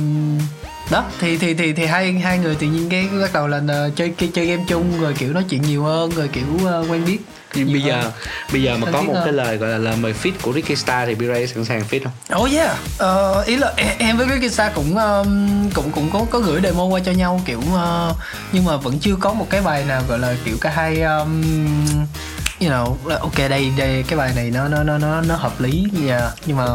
[0.92, 3.90] đó thì thì thì thì hai hai người tự nhiên cái bắt đầu là ờ,
[3.96, 7.20] chơi chơi, game chung rồi kiểu nói chuyện nhiều hơn rồi kiểu ờ, quen biết
[7.56, 8.12] Nhưng bây giờ
[8.52, 9.24] bây giờ mà có một hơn.
[9.26, 12.00] cái lời gọi là lời mời fit của Ricky Star thì B-Ray sẵn sàng fit
[12.04, 12.42] không?
[12.44, 16.26] Oh yeah, Ờ, ý là em- em với Ricky Star cũng um, cũng cũng có
[16.32, 18.16] có gửi demo qua cho nhau kiểu uh,
[18.52, 21.42] nhưng mà vẫn chưa có một cái bài nào gọi là kiểu cả hai um,
[22.64, 25.62] you know là ok đây đây cái bài này nó nó nó nó nó hợp
[25.62, 26.24] lý yeah.
[26.46, 26.66] nhưng mà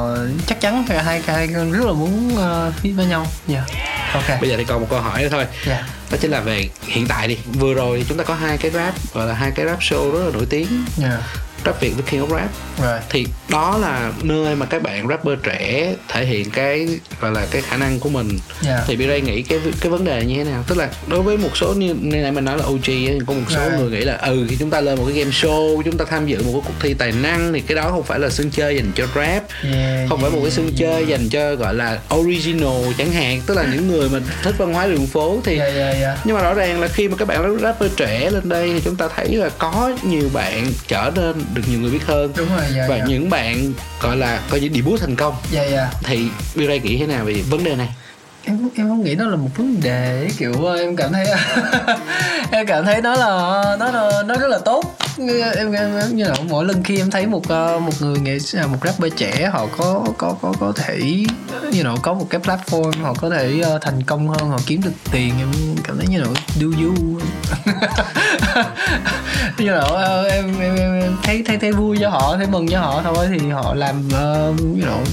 [0.47, 3.64] chắc chắn cả hai hai rất là muốn uh, fit với nhau yeah.
[4.12, 5.84] ok Bây giờ thì còn một câu hỏi nữa thôi yeah.
[6.11, 8.95] đó chính là về hiện tại đi vừa rồi chúng ta có hai cái rap
[9.14, 11.20] gọi là hai cái rap show rất là nổi tiếng Yeah.
[11.65, 12.49] Rap Việt với King of Rap
[12.79, 13.03] Right.
[13.11, 16.89] thì đó là nơi mà các bạn rapper trẻ thể hiện cái
[17.21, 18.29] gọi là cái khả năng của mình
[18.67, 18.81] Yeah.
[18.87, 21.57] thì B-Ray nghĩ cái cái vấn đề như thế nào tức là đối với một
[21.57, 23.79] số như như nãy mình nói là OG ấy, có một số Right.
[23.81, 26.27] người nghĩ là ừ khi chúng ta lên một cái game show chúng ta tham
[26.27, 28.77] dự một cái cuộc thi tài năng thì cái đó không phải là sân chơi
[28.77, 29.43] dành cho rap
[29.73, 33.55] Yeah, không phải một cái sân chơi dành cho gọi là original chẳng hạn tức
[33.55, 36.19] là những người mà thích văn hóa đường phố thì Yeah, yeah, yeah.
[36.25, 38.97] nhưng mà rõ ràng là khi mà các bạn rapper trẻ lên đây thì chúng
[38.97, 42.65] ta thấy là có nhiều bạn trở nên được nhiều người biết hơn Đúng rồi,
[42.75, 43.05] dạ, và dạ.
[43.09, 45.89] những bạn gọi là coi như debut thành công Yeah, yeah.
[46.05, 47.89] thì B-Ray nghĩ thế nào về vấn đề này
[48.49, 51.26] em em không nghĩ nó là một vấn đề kiểu ờ, em cảm thấy
[52.51, 54.84] em cảm thấy nó là nó là nó rất là tốt.
[55.57, 58.38] Em, em, em như là mỗi lần khi em thấy một ờ, một người nghệ
[58.57, 60.99] à, một rapper trẻ họ có có có có thể
[61.72, 64.80] như know, có một cái platform họ có thể ờ, thành công hơn họ kiếm
[64.84, 65.49] được tiền em
[65.84, 66.26] cảm thấy như là
[66.57, 66.94] do you.
[69.59, 69.84] Như là
[70.30, 73.28] em, em, em, em thấy thấy thấy vui cho họ thấy mừng cho họ thôi
[73.30, 75.05] thì họ làm uh, you know,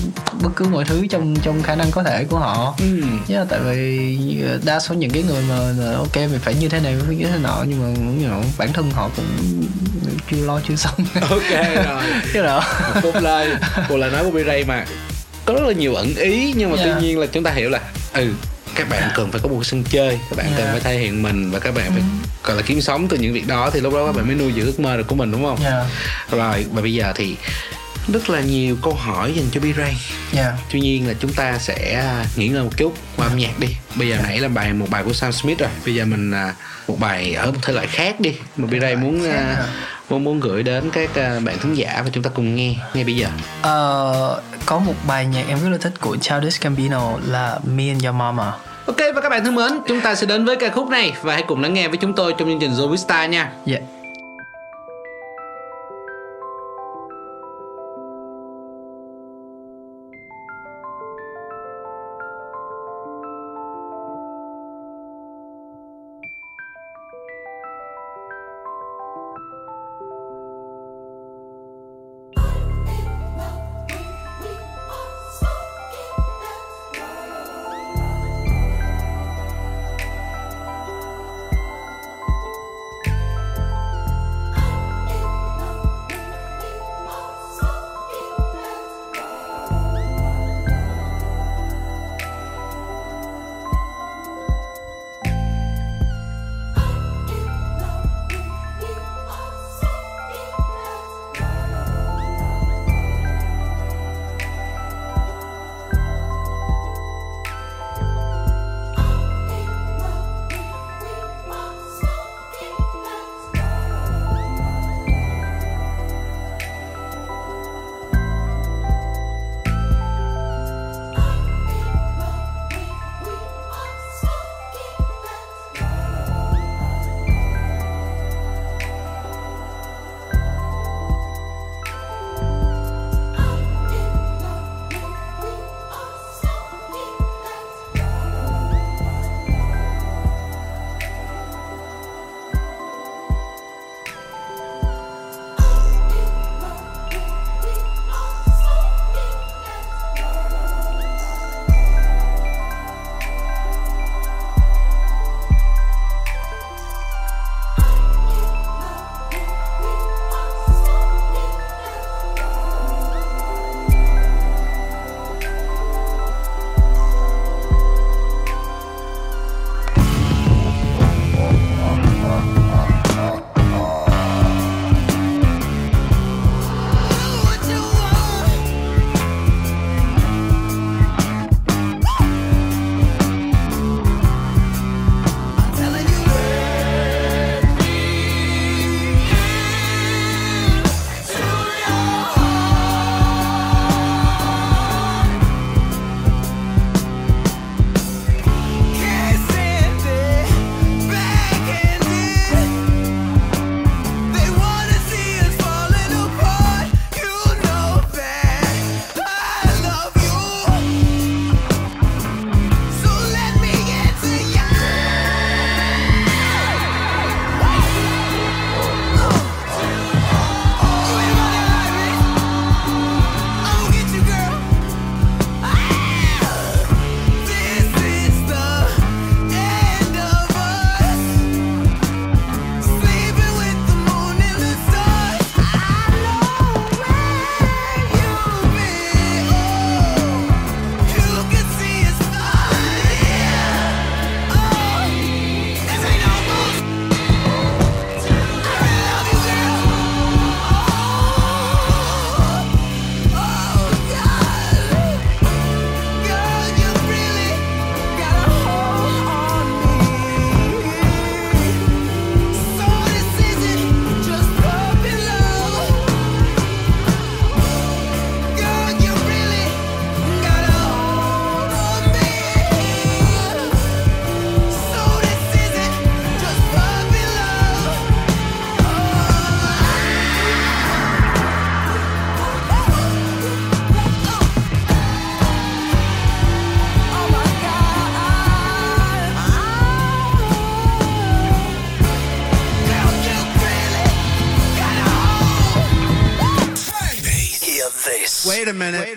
[0.46, 3.02] bất cứ mọi thứ trong trong khả năng có thể của họ ừ.
[3.30, 6.80] Yeah, tại vì ờ, đa số những cái người mà ok mình phải như thế
[6.80, 9.26] này phải như thế nọ nhưng mà you know, bản thân họ cũng
[10.32, 10.94] chưa lo chưa xong
[11.30, 12.62] ok rồi you know.
[13.04, 13.50] một lời
[13.90, 14.86] một lời nói của B-Ray mà
[15.46, 16.98] có rất là nhiều ẩn ý nhưng mà Yeah.
[17.02, 17.80] tuy nhiên là chúng ta hiểu là
[18.14, 18.28] ừ
[18.76, 20.72] các bạn cần phải có một sân chơi các bạn cần Yeah.
[20.72, 22.04] phải thể hiện mình và các bạn phải
[22.44, 24.54] gọi là kiếm sống từ những việc đó thì lúc đó các bạn mới nuôi
[24.56, 25.86] dưỡng ước mơ được của mình đúng không yeah,
[26.32, 27.36] rồi và bây giờ thì
[28.14, 29.94] rất là nhiều câu hỏi dành cho B-Ray
[30.36, 30.54] yeah.
[30.72, 34.08] tuy nhiên là chúng ta sẽ nghỉ ngơi một chút qua âm nhạc đi bây
[34.08, 36.54] giờ nãy là bài một bài của Sam Smith rồi bây giờ mình à,
[36.88, 39.68] một bài ở một thể loại khác đi mà B-Ray muốn à, hả?
[40.10, 43.04] muốn muốn gửi đến các à, bạn thính giả và chúng ta cùng nghe ngay
[43.04, 43.28] bây giờ
[43.62, 48.06] Ờ, có một bài nhạc em rất là thích của Childish Gambino là Me and
[48.06, 48.52] Your Mama
[48.86, 51.34] Ok và các bạn thân mến, chúng ta sẽ đến với ca khúc này và
[51.34, 53.52] hãy cùng lắng nghe với chúng tôi trong chương trình Zoe Star nha.
[53.68, 53.82] yeah.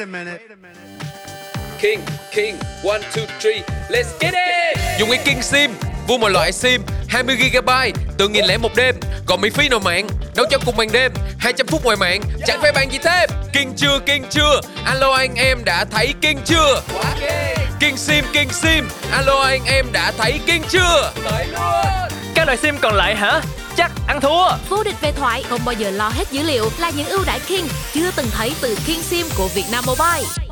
[0.08, 0.40] Minute.
[0.40, 1.04] Wait a minute.
[1.80, 2.00] King,
[2.32, 5.70] King, one, two, three, let's get it Dùng cái King SIM,
[6.06, 8.94] vô mọi loại SIM 20GB, từ nghìn lẻ một đêm
[9.26, 10.06] Còn miễn phí nào mạng,
[10.36, 13.72] nấu cho cùng ban đêm 200 phút ngoài mạng, chẳng phải bàn gì thêm King
[13.76, 16.82] chưa, King chưa, alo anh em đã thấy King chưa
[17.80, 21.12] King SIM, King SIM, alo anh em đã thấy King chưa
[22.34, 23.40] Các loại sim còn lại hả?
[23.78, 26.90] Chắc ăn thua Vô địch về thoại không bao giờ lo hết dữ liệu là
[26.96, 30.47] những ưu đãi King chưa từng thấy từ King Sim của Vietnam Mobile.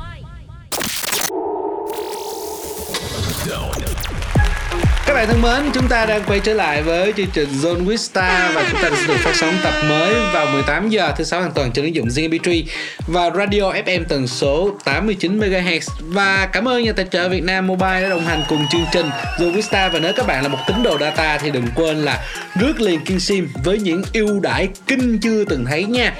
[5.17, 8.55] Bạn thân mến, chúng ta đang quay trở lại với chương trình Zone with Star
[8.55, 11.51] và chúng ta sẽ được phát sóng tập mới vào 18 giờ thứ sáu hàng
[11.55, 12.63] tuần trên ứng dụng Zing MP3
[13.07, 15.79] và Radio FM tần số 89 MHz.
[15.99, 19.09] Và cảm ơn nhà tài trợ Việt Nam Mobile đã đồng hành cùng chương trình
[19.37, 21.97] Zone with Star và nếu các bạn là một tín đồ data thì đừng quên
[21.97, 22.23] là
[22.59, 26.13] rước liền kinh Sim với những ưu đãi kinh chưa từng thấy nha.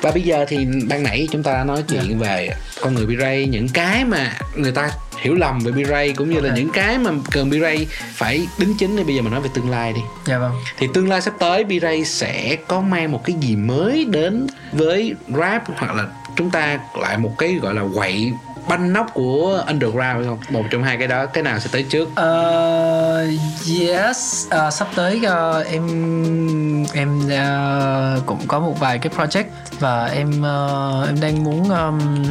[0.00, 3.48] Và bây giờ thì ban nãy chúng ta đã nói chuyện về con người B-Ray
[3.48, 4.90] những cái mà người ta
[5.20, 6.58] hiểu lầm về B-Ray cũng như là Ok.
[6.58, 7.84] những cái mà cần B-Ray
[8.14, 10.00] phải đính chính thì bây giờ mình nói về tương lai đi.
[10.26, 10.52] Dạ vâng.
[10.78, 15.14] Thì tương lai sắp tới B-Ray sẽ có mang một cái gì mới đến với
[15.38, 16.04] rap hoặc là
[16.36, 18.32] chúng ta lại một cái gọi là quậy
[18.68, 20.38] banh nóc của underground không?
[20.50, 22.08] Một trong hai cái đó cái nào sẽ tới trước?
[22.14, 23.26] Ờ,
[23.80, 24.46] yes.
[24.50, 25.86] Ờ, sắp tới ờ, em
[26.92, 29.44] em ờ, cũng có một vài cái project
[29.78, 32.24] và em ờ, em đang muốn ờm,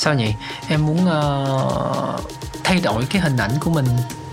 [0.00, 0.34] sao nhỉ?
[0.68, 2.18] Em muốn ờ,
[2.64, 3.86] thay đổi cái hình ảnh của mình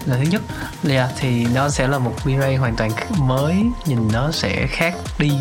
[0.05, 0.41] là thứ nhất.
[0.89, 3.55] Yeah, thì nó sẽ là một V-Ray hoàn toàn mới
[3.85, 5.31] nhìn nó sẽ khác đi.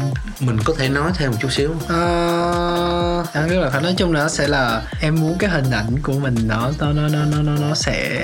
[0.40, 1.74] Mình có thể nói thêm một chút xíu?
[1.88, 5.70] Ờ, à, tức là phải nói chung là nó sẽ là em muốn cái hình
[5.70, 8.20] ảnh của mình nó nó nó nó nó nó, nó sẽ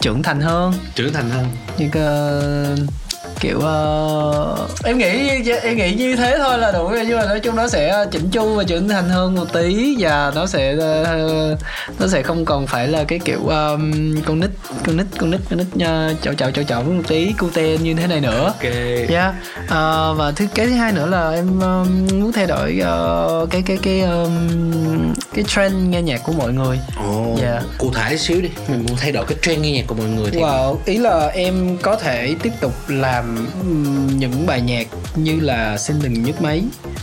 [0.00, 0.74] trưởng thành hơn.
[0.94, 1.56] Trưởng thành hơn.
[1.78, 2.04] Như cái
[3.44, 5.28] kiểu ờ, em nghĩ
[5.62, 8.30] em nghĩ như thế thôi là đủ rồi nhưng mà nói chung nó sẽ chỉnh
[8.30, 11.56] chu và trưởng thành hơn một tí và nó sẽ ờ,
[11.98, 13.92] nó sẽ không còn phải là cái kiểu um,
[14.26, 14.50] con nít
[14.86, 17.94] con nít con nít con nít uh, chậu chậu chậu chậu một tí cute như
[17.94, 18.62] thế này nữa ok
[19.08, 19.34] Yeah.
[19.68, 23.62] Ờ, và thứ cái thứ hai nữa là em um, muốn thay đổi ờ, cái
[23.66, 26.78] cái cái um, cái trend nghe nhạc của mọi người.
[26.96, 27.60] Ồ, Dạ.
[27.78, 30.30] cụ thể xíu đi mình muốn thay đổi cái trend nghe nhạc của mọi người
[30.30, 33.33] thì Wow, ý là em có thể tiếp tục làm
[34.18, 36.62] những bài nhạc như là xin đừng nhức máy.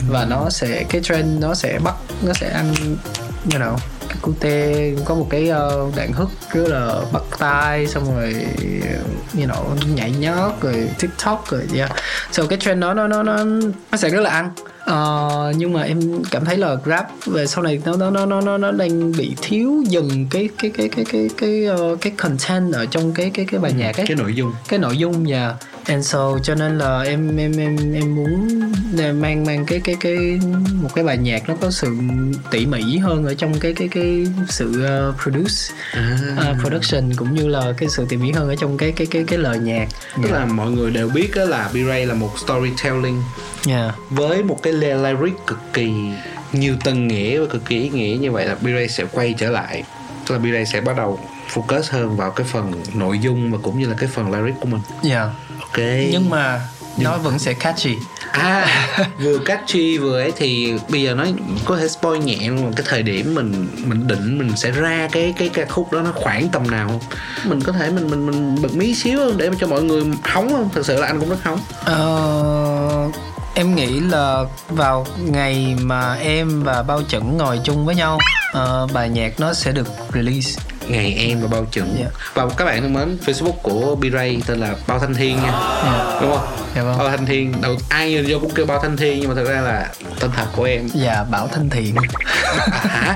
[0.10, 2.74] Và nó sẽ cái trend nó sẽ bắt nó sẽ ăn
[3.52, 3.78] you know
[4.10, 8.36] cái cute có một cái ờ, đoạn hook rất là bắt tai xong rồi
[9.34, 11.92] you know nhảy nhót rồi tiktok rồi yeah.
[12.32, 13.44] so cái trend đó nó nó nó
[13.92, 14.50] nó sẽ rất là ăn
[14.86, 18.42] Ờ, nhưng mà em cảm thấy là rap về sau này nó nó nó nó
[18.42, 22.74] nó nó đang bị thiếu dần cái cái cái cái cái cái ờ, cái content
[22.74, 25.56] ở trong cái cái cái bài nhạc ấy cái nội dung cái nội dung và
[25.86, 28.62] and so cho nên là em em em em muốn
[29.22, 30.40] mang mang cái cái cái
[30.82, 31.98] một cái bài nhạc nó có sự
[32.52, 37.36] tỉ mỉ hơn ở trong cái cái cái sự ờ, produce à, ờ, production cũng
[37.36, 39.88] như là cái sự tỉ mỉ hơn ở trong cái cái cái cái lời nhạc
[40.24, 43.22] tức là mọi người đều biết là B-Ray là một storytelling
[43.68, 43.96] yeah.
[44.10, 45.92] với một cái lyric cực kỳ
[46.52, 49.50] nhiều tầng nghĩa và cực kỳ ý nghĩa như vậy là B-Ray sẽ quay trở
[49.50, 49.84] lại.
[50.28, 51.20] Tức là B-Ray sẽ bắt đầu
[51.54, 54.68] focus hơn vào cái phần nội dung và cũng như là cái phần lyric của
[54.68, 54.82] mình.
[55.04, 55.28] Yeah.
[55.60, 55.78] ok.
[56.12, 56.62] Nhưng mà
[56.98, 57.96] nó vẫn sẽ catchy.
[58.32, 58.88] À
[59.20, 61.34] vừa catchy vừa ấy thì bây giờ nói
[61.66, 65.34] có thể spoil nhẹ luôn cái thời điểm mình mình định mình sẽ ra cái
[65.38, 67.00] cái ca khúc đó nó khoảng tầm nào không?
[67.50, 70.50] Mình có thể mình mình mình bật mí xíu không để cho mọi người hóng
[70.50, 70.70] không?
[70.74, 71.60] Thật sự là anh cũng rất hóng.
[71.86, 72.81] Ờ,
[73.56, 78.18] em nghĩ là vào ngày mà em và bao chuẩn ngồi chung với nhau
[78.58, 82.06] uh, bài nhạc nó sẽ được release ngày em và bao chuẩn Dạ.
[82.34, 85.52] và các bạn thân mến facebook của B-Ray tên là bao thanh thiên nha.
[85.84, 86.20] Dạ.
[86.22, 86.48] đúng không?
[86.76, 86.98] Dạ vâng.
[86.98, 89.46] bao thanh thiên đầu ai nhìn vô cũng kêu bao thanh thiên nhưng mà thật
[89.48, 89.88] ra là
[90.20, 90.88] tên thật của em.
[90.94, 91.96] Và bảo thanh thiện.
[92.70, 93.16] Hả?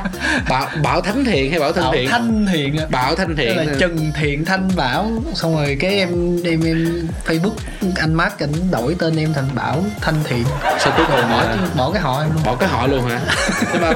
[0.49, 2.09] Bảo bảo thánh thiện hay bảo thanh bảo thiện?
[2.09, 5.11] Thanh thiện bảo thanh Tức thiện là Trần Thiện Thanh Bảo.
[5.33, 7.55] Xong rồi cái em em em Facebook
[7.95, 10.43] anh Mark ảnh đổi tên em thành Bảo Thanh Thiện.
[10.79, 12.43] Sao cuối cùng bỏ là bỏ cái họ em luôn.
[12.45, 13.19] Bỏ cái họ luôn hả?
[13.73, 13.93] Nhưng mà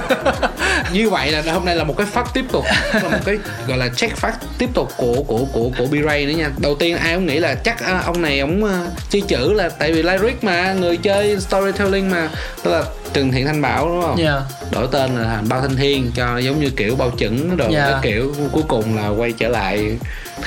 [0.94, 2.66] như vậy là hôm nay là một cái phát tiếp tục.
[2.94, 3.38] Là một cái
[3.70, 6.98] gọi là check phát tiếp tục của của của của B-Ray nữa nha đầu tiên
[6.98, 8.70] ai cũng nghĩ là chắc à, ông này ông uh,
[9.10, 12.30] chơi chữ là tại vì lyric mà người chơi storytelling mà
[12.64, 14.42] tức là Trần Thiện Thanh Bảo đúng không yeah.
[14.72, 17.90] đổi tên là thành bao thanh thiên cho giống như kiểu bao chuẩn đồ Dạ.
[17.92, 19.98] cái kiểu cuối cùng là quay trở lại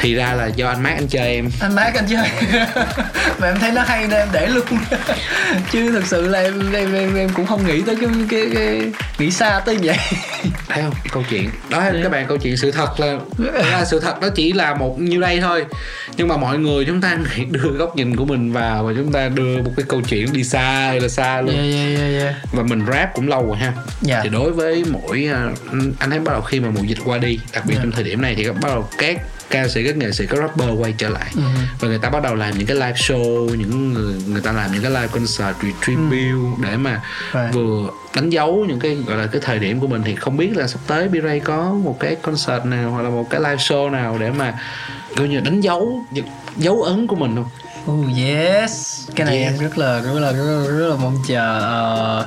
[0.01, 1.51] thì ra là do anh Mark anh chơi em.
[1.61, 2.29] Anh Mark anh chơi.
[3.41, 4.65] Mà em thấy nó hay nên em để luôn.
[5.73, 8.83] Chứ thực sự là em em em, em cũng không nghĩ tới cái cái, cái
[9.19, 9.97] nghĩ xa tới vậy.
[10.69, 10.95] Thấy không?
[11.13, 11.51] Câu chuyện.
[11.71, 14.75] Đó là các bạn câu chuyện sự thật là, là sự thật nó chỉ là
[14.75, 15.65] một như đây thôi.
[16.17, 17.19] Nhưng mà mọi người chúng ta
[17.51, 20.45] đưa góc nhìn của mình vào và chúng ta đưa một cái câu chuyện đi
[20.45, 21.55] xa hay là xa luôn.
[21.55, 22.35] Yeah, yeah, yeah, yeah.
[22.53, 23.73] và mình rap cũng lâu rồi ha.
[24.01, 24.21] Dạ.
[24.23, 25.49] thì đối với mỗi à,
[25.99, 27.81] anh thấy bắt đầu khi mà mùa dịch qua đi đặc biệt Dạ.
[27.83, 29.19] trong thời điểm này thì bắt đầu các
[29.53, 31.43] ca sĩ các nghệ sĩ các rapper quay trở lại Ừ.
[31.81, 34.73] và người ta bắt đầu làm những cái live show những người người ta làm
[34.73, 37.01] những cái live concert tribute để mà
[37.35, 37.55] Right.
[37.55, 40.57] vừa đánh dấu những cái gọi là cái thời điểm của mình thì không biết
[40.57, 43.91] là sắp tới B-Ray có một cái concert nào hoặc là một cái live show
[43.91, 44.55] nào để mà
[45.17, 46.27] coi như đánh dấu những
[46.57, 47.47] dấu ấn của mình không
[47.91, 49.53] Oh yes, cái này Yes.
[49.53, 51.61] em rất là rất là rất là, rất là mong chờ.
[51.61, 52.27] Ờ,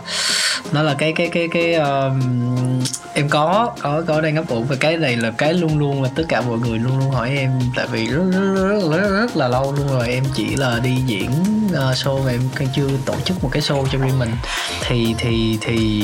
[0.71, 2.83] nó là cái cái cái cái um,
[3.13, 6.09] em có có có đang ngấp ủ và cái này là cái luôn luôn là
[6.15, 7.59] tất cả mọi người luôn luôn hỏi em.
[7.75, 10.95] Tại vì rất rất rất, rất, rất là lâu luôn rồi em chỉ là đi
[11.05, 11.31] diễn
[11.73, 14.31] ờ, show mà em chưa tổ chức một cái show cho riêng mình.
[14.87, 16.01] Thì thì thì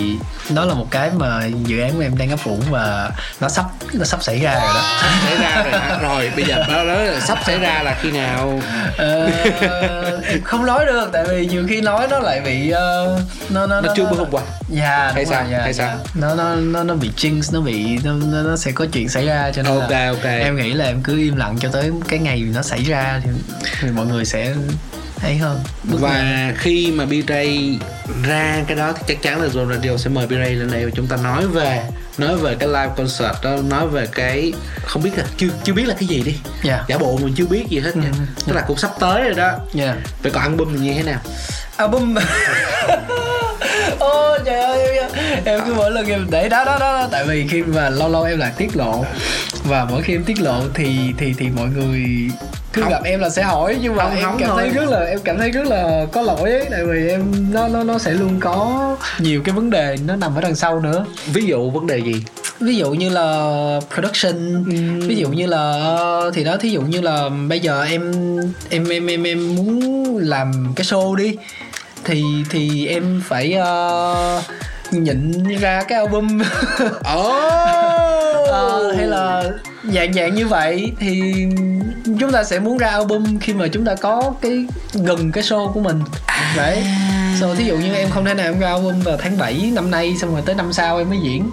[0.49, 3.65] đó là một cái mà dự án của em đang ngấp ủ và nó sắp
[3.93, 4.83] nó sắp xảy ra rồi đó.
[5.25, 8.61] Xảy ra rồi rồi bây giờ đó, đó là sắp xảy ra là khi nào?
[8.97, 13.19] Ờ, em không nói được tại vì nhiều khi nói nó lại bị ờ,
[13.49, 15.41] nó nó nó chưa bước hôm qua dạ Hay sao?
[15.41, 15.87] rồi, dạ, Hay dạ.
[15.87, 15.97] sao?
[16.15, 19.25] nó nó nó nó bị jinx nó bị nó, nó, nó sẽ có chuyện xảy
[19.25, 20.23] ra cho nên Ok, là ok.
[20.23, 23.29] em nghĩ là em cứ im lặng cho tới cái ngày nó xảy ra thì,
[23.81, 24.53] thì mọi người sẽ
[25.23, 27.77] ấy hơn Bước và khi mà B-Ray
[28.27, 30.91] ra cái đó thì chắc chắn là Zone Radio sẽ mời B-Ray lên đây và
[30.95, 31.83] chúng ta nói về
[32.21, 34.53] nói về cái live concert đó nói về cái
[34.85, 36.35] không biết là chưa chưa biết là cái gì đi.
[36.63, 36.83] Dạ.
[36.87, 38.11] Giả bộ mình chưa biết gì hết nha.
[38.11, 39.51] Ừ, tức là cũng sắp tới rồi đó.
[39.73, 39.95] Dạ.
[40.23, 41.19] Vậy còn album thì như thế nào?
[41.77, 42.15] Album
[43.99, 45.09] ô trời ơi em,
[45.45, 48.23] em cứ mỗi lần em để đó đó đó tại vì khi mà lâu lâu
[48.23, 49.05] em lại tiết lộ.
[49.63, 52.05] Và mỗi khi em tiết lộ thì thì thì mọi người
[52.73, 52.91] cứ Hóng.
[52.91, 53.77] gặp em là sẽ hỏi.
[53.81, 54.57] Nhưng mà Hóng em hóng cảm thôi.
[54.61, 56.65] thấy rất là em cảm thấy rất là có lỗi ấy.
[56.71, 60.35] Tại vì em nó nó nó sẽ luôn có nhiều cái vấn đề nó nằm
[60.35, 61.05] ở đằng sau nữa.
[61.33, 62.23] Ví dụ vấn đề gì?
[62.59, 63.49] Ví dụ như là
[63.93, 64.63] production.
[65.07, 65.57] Ví dụ như là
[65.97, 68.11] ờ, thì đó thí dụ như là bây giờ em
[68.69, 71.37] em em em em muốn làm cái show đi
[72.05, 74.43] thì thì em phải uh,
[74.93, 76.41] nhịn ra cái album.
[78.51, 79.43] Ờ, hay là
[79.83, 81.45] dạng dạng như vậy thì
[82.19, 85.71] chúng ta sẽ muốn ra album khi mà chúng ta có cái gần cái show
[85.71, 86.01] của mình.
[86.57, 86.83] Đấy.
[87.39, 89.91] So thí dụ như em không thể nào em ra album vào tháng 7 năm
[89.91, 91.49] nay xong rồi tới năm sau em mới diễn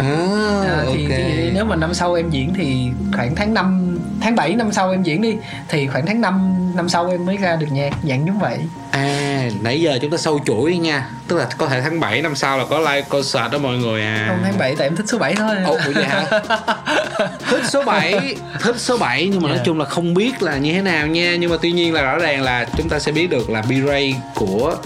[0.00, 3.98] à, À, thì, ok thì nếu mà năm sau em diễn thì khoảng tháng 5
[4.20, 5.36] tháng 7 năm sau em diễn đi
[5.68, 8.58] thì khoảng tháng 5 năm sau em mới ra được nhạc dạng giống vậy
[8.90, 12.36] à nãy giờ chúng ta sâu chuỗi nha tức là có thể tháng 7 năm
[12.36, 15.06] sau là có live concert đó mọi người à không tháng 7 tại em thích
[15.08, 16.24] số 7 thôi Ồ, vậy hả?
[17.50, 19.66] thích số 7 thích số 7 nhưng mà nói Yeah.
[19.66, 22.18] chung là không biết là như thế nào nha nhưng mà tuy nhiên là rõ
[22.18, 24.76] ràng là chúng ta sẽ biết được là B-Ray của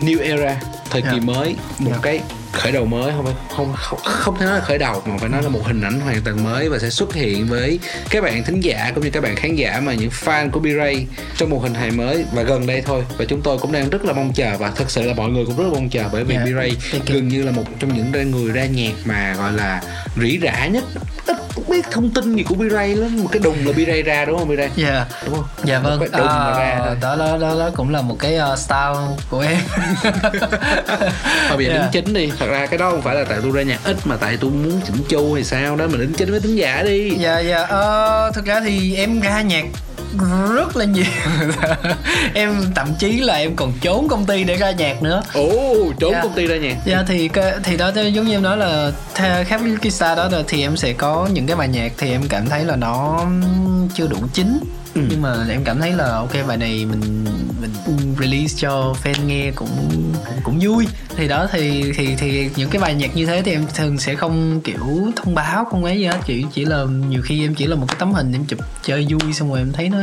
[0.00, 0.56] New Era
[0.90, 1.22] thời kỳ Yeah.
[1.24, 2.02] mới một Yeah.
[2.02, 2.20] cái
[2.58, 5.28] khởi đầu mới không phải không không không thể nói là khởi đầu mà phải
[5.28, 7.78] nói là một hình ảnh hoàn toàn mới và sẽ xuất hiện với
[8.10, 11.04] các bạn thính giả cũng như các bạn khán giả mà những fan của B-Ray
[11.36, 14.04] trong một hình hài mới và gần đây thôi và chúng tôi cũng đang rất
[14.04, 16.24] là mong chờ và thật sự là mọi người cũng rất là mong chờ bởi
[16.24, 16.48] vì Yeah.
[16.48, 17.14] B-Ray Thank you.
[17.14, 19.82] gần như là một trong những người ra nhạc mà gọi là
[20.22, 20.84] rỉ rả nhất
[21.58, 24.38] ít biết thông tin gì của B-Ray lắm một cái đùng là B-Ray ra đúng
[24.38, 25.06] không B-Ray dạ.
[25.26, 25.44] Đúng không?
[25.64, 25.98] Dạ vâng.
[25.98, 26.96] một cái đùng mà ra à, thôi.
[27.00, 29.58] đó, đó đó đó cũng là một cái uh, style của em.
[31.48, 31.82] Thôi bây giờ Yeah.
[31.82, 32.32] đính chính đi.
[32.38, 34.50] Thật ra cái đó không phải là tại tôi ra nhạc ít mà tại tôi
[34.50, 37.10] muốn chỉnh chu hay sao đó mình đính chính với tính giả đi.
[37.10, 37.62] Dạ dạ.
[37.62, 39.64] Ờ, thực ra thì em ra nhạc
[40.54, 41.04] rất là nhiều.
[42.34, 45.22] Em thậm chí là em còn trốn công ty để ra nhạc nữa.
[45.34, 45.52] Ồ
[45.98, 46.22] trốn Yeah.
[46.24, 46.76] công ty ra nhạc.
[46.84, 48.92] Dạ thì cái, thì đó thì giống như em nói là
[49.44, 52.22] khác với Kista đó là thì em sẽ có những cái bài nhạc thì em
[52.28, 53.26] cảm thấy là nó
[53.94, 54.58] chưa đủ chính
[54.98, 55.06] Ừ.
[55.10, 57.24] nhưng mà em cảm thấy là ok bài này mình
[57.60, 59.68] mình release cho fan nghe cũng
[60.26, 60.86] cũng, cũng vui
[61.16, 64.14] thì đó thì thì thì những cái bài nhạc như thế thì em thường sẽ
[64.14, 67.66] không kiểu thông báo không ấy gì hết chỉ chỉ là nhiều khi em chỉ
[67.66, 69.98] là một cái tấm hình em chụp chơi vui xong rồi em thấy nó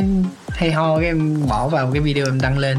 [0.55, 2.77] hay ho cái em bỏ vào cái video em đăng lên.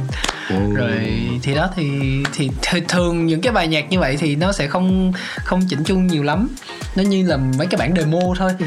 [0.75, 1.13] Rồi
[1.43, 1.91] thì đó thì
[2.35, 5.13] thì th- thường những cái bài nhạc như vậy thì nó sẽ không
[5.45, 6.49] không chỉnh chu nhiều lắm.
[6.97, 8.53] Nó như là mấy cái bản demo thôi.
[8.59, 8.67] Ừ.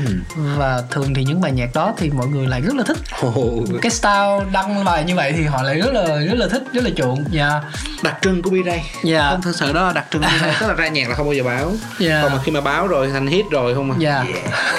[0.57, 2.97] và thường thì những bài nhạc đó thì mọi người lại rất là thích.
[3.21, 3.43] Ồ,
[3.81, 6.83] cái style đăng bài như vậy thì họ lại rất là rất là thích rất
[6.83, 7.23] là chuộng.
[7.29, 7.61] Dạ.
[8.03, 9.29] Đặc trưng của B-Ray Dạ.
[9.31, 11.25] không thật sự đó là đặc trưng của B-Ray tức là ra nhạc là không
[11.25, 11.71] bao giờ báo.
[11.99, 12.19] Dạ.
[12.23, 14.25] còn mà khi mà báo rồi thành hit rồi không à dạ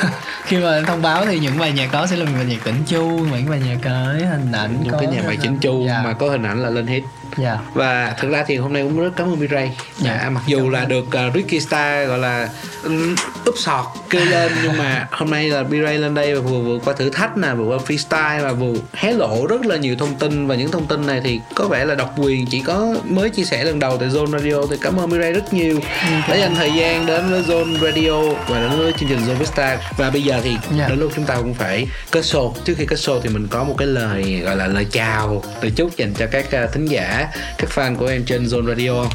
[0.51, 2.75] khi mà thông báo thì những bài nhạc đó sẽ là những bài nhạc chỉnh
[2.87, 6.03] chu những bài nhạc cái hình ảnh những có cái nhạc bài chỉnh chu dạ.
[6.05, 7.05] mà có hình ảnh là lên hit
[7.37, 7.59] dạ.
[7.75, 9.69] Và thực ra thì hôm nay cũng rất cảm ơn B-Ray
[9.99, 10.21] Dạ.
[10.23, 12.49] dạ, mặc dù là được uh, Ricky Star gọi là
[12.85, 13.15] um,
[13.45, 16.83] úp sọt kêu lên nhưng mà hôm nay là B-Ray lên đây và vừa vượt
[16.85, 20.15] qua thử thách nè vừa qua freestyle và vừa hé lộ rất là nhiều thông
[20.15, 20.47] tin.
[20.47, 23.45] Và những thông tin này thì có vẻ là độc quyền chỉ có mới chia
[23.45, 24.67] sẻ lần đầu tại Zone Radio.
[24.71, 25.81] Thì cảm ơn B-Ray rất nhiều.
[26.29, 29.79] Đã dành thời gian đến với Zone Radio và đến với chương trình Zone Vista.
[29.97, 30.89] Và bây giờ thì Dạ.
[30.89, 33.65] đến lúc chúng ta cũng phải kết show trước khi kết show thì mình có
[33.65, 37.29] một cái lời gọi là lời chào lời chúc dành cho các uh, thính giả
[37.59, 39.13] các fan của em trên Zone Radio không?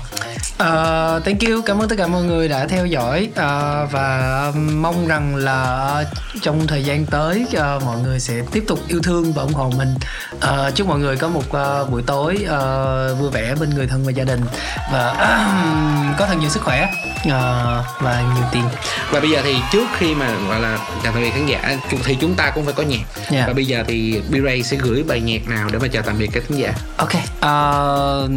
[0.57, 1.61] Ờ, thank you.
[1.61, 3.30] Cảm ơn tất cả mọi người đã theo dõi.
[3.36, 6.03] Ờ, và mong rằng là
[6.41, 9.72] trong thời gian tới ờ, mọi người sẽ tiếp tục yêu thương và ủng hộ
[9.78, 9.95] mình.
[10.39, 14.03] Ờ, chúc mọi người có một ờ, buổi tối ờ, vui vẻ bên người thân
[14.05, 14.41] và gia đình.
[14.91, 15.13] Và
[16.20, 16.89] có thật nhiều sức khỏe.
[17.30, 18.63] Ờ, và nhiều tiền.
[19.11, 22.18] Và bây giờ thì trước khi mà gọi là chào tạm biệt khán giả thì
[22.22, 23.05] chúng ta cũng phải có nhạc.
[23.30, 23.43] Dạ.
[23.47, 26.30] và bây giờ thì B-Ray sẽ gửi bài nhạc nào để mà chào tạm biệt
[26.34, 26.74] các khán giả?
[26.97, 27.11] Ok,
[27.96, 28.30] Ờ,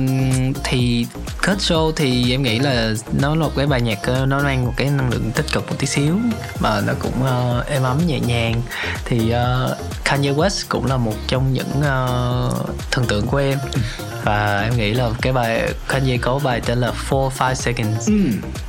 [0.65, 1.07] thì
[1.43, 4.65] kết show thì em nghĩ là nó là một cái bài nhạc ờ, nó mang
[4.65, 6.15] một cái năng lượng tích cực một tí xíu
[6.61, 8.63] mà nó cũng uh, êm ấm nhẹ nhàng.
[9.05, 13.59] Thì uh, Kanye West cũng là một trong những uh, thần tượng của em
[14.29, 18.11] và em nghĩ là cái bài Kanye có bài tên là 4-5 Seconds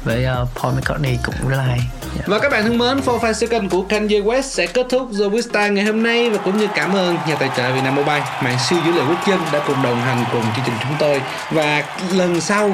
[0.03, 1.80] với ờ, Paul McCartney cũng rất là hay.
[2.18, 2.24] Dạ.
[2.28, 5.74] Và các bạn thân mến, 45 Second của Kanye West sẽ kết thúc The Wista
[5.74, 8.80] ngày hôm nay và cũng như cảm ơn nhà tài trợ Vietnam Mobile, mạng siêu
[8.86, 11.22] dữ liệu quốc dân đã cùng đồng hành cùng chương trình chúng tôi.
[11.51, 12.72] Và lần sau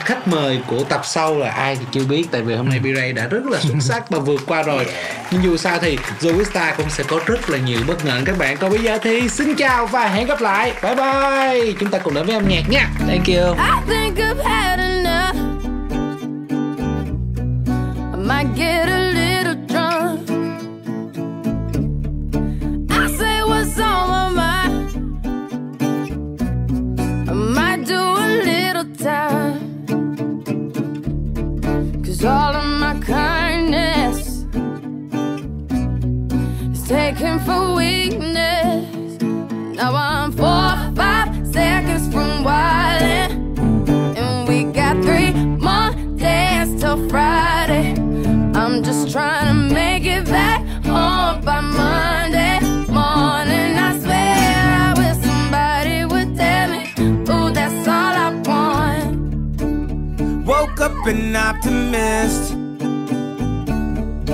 [0.00, 3.14] khách mời của tập sau là ai thì chưa biết, tại vì hôm nay B-Ray
[3.14, 4.86] đã rất là xuất sắc và vượt qua rồi.
[5.30, 8.20] Nhưng dù sao thì Zoista cũng sẽ có rất là nhiều bất ngờ.
[8.24, 10.72] Các bạn còn bây giờ thì xin chào và hẹn gặp lại.
[10.82, 11.72] Bye bye.
[11.80, 12.88] Chúng ta cùng đến với âm nhạc nha.
[13.06, 13.54] Thank you.
[13.54, 15.36] I think I've had enough.
[18.14, 18.95] I might get a
[32.16, 34.46] Cause all of my kindness
[36.72, 39.20] is taken for weakness.
[39.20, 43.58] Now I'm four, five seconds from wildin'.
[44.16, 47.92] And we got three more days till Friday.
[48.54, 50.55] I'm just trying to make it back
[61.08, 62.48] an optimist.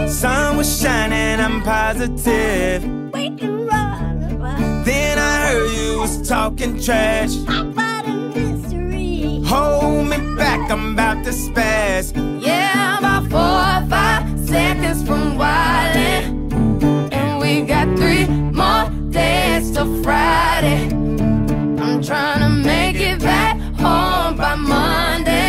[0.09, 2.83] Sun was shining, I'm positive.
[3.12, 4.85] We can run, run.
[4.85, 7.37] Then I heard you was talking trash.
[7.43, 9.43] About a mystery.
[9.45, 12.12] Hold me back, I'm about to spaz.
[12.43, 17.12] Yeah, about four or five seconds from wildin'.
[17.12, 20.89] And we got three more days till Friday.
[21.83, 25.41] I'm trying to make it back home by Monday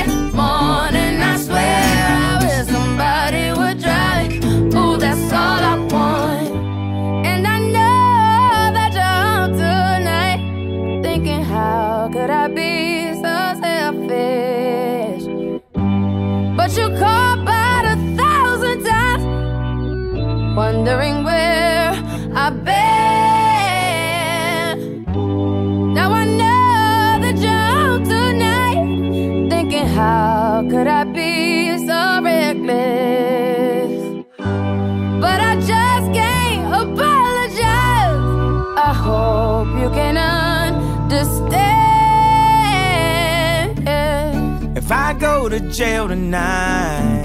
[44.86, 47.24] If I go to jail tonight,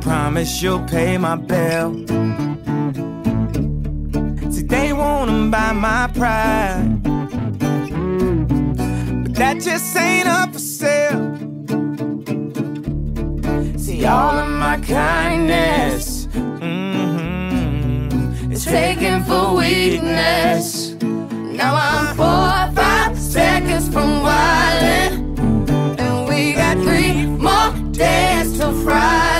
[0.00, 1.94] promise you'll pay my bill.
[4.50, 7.00] See, they wanna buy my pride,
[9.22, 11.36] but that just ain't up for sale.
[13.78, 18.02] See, all of my kindness mhm,
[18.50, 20.96] is taken for weakness.
[21.60, 25.09] Now I'm four or five seconds from wildin'
[28.00, 29.39] dance till Friday.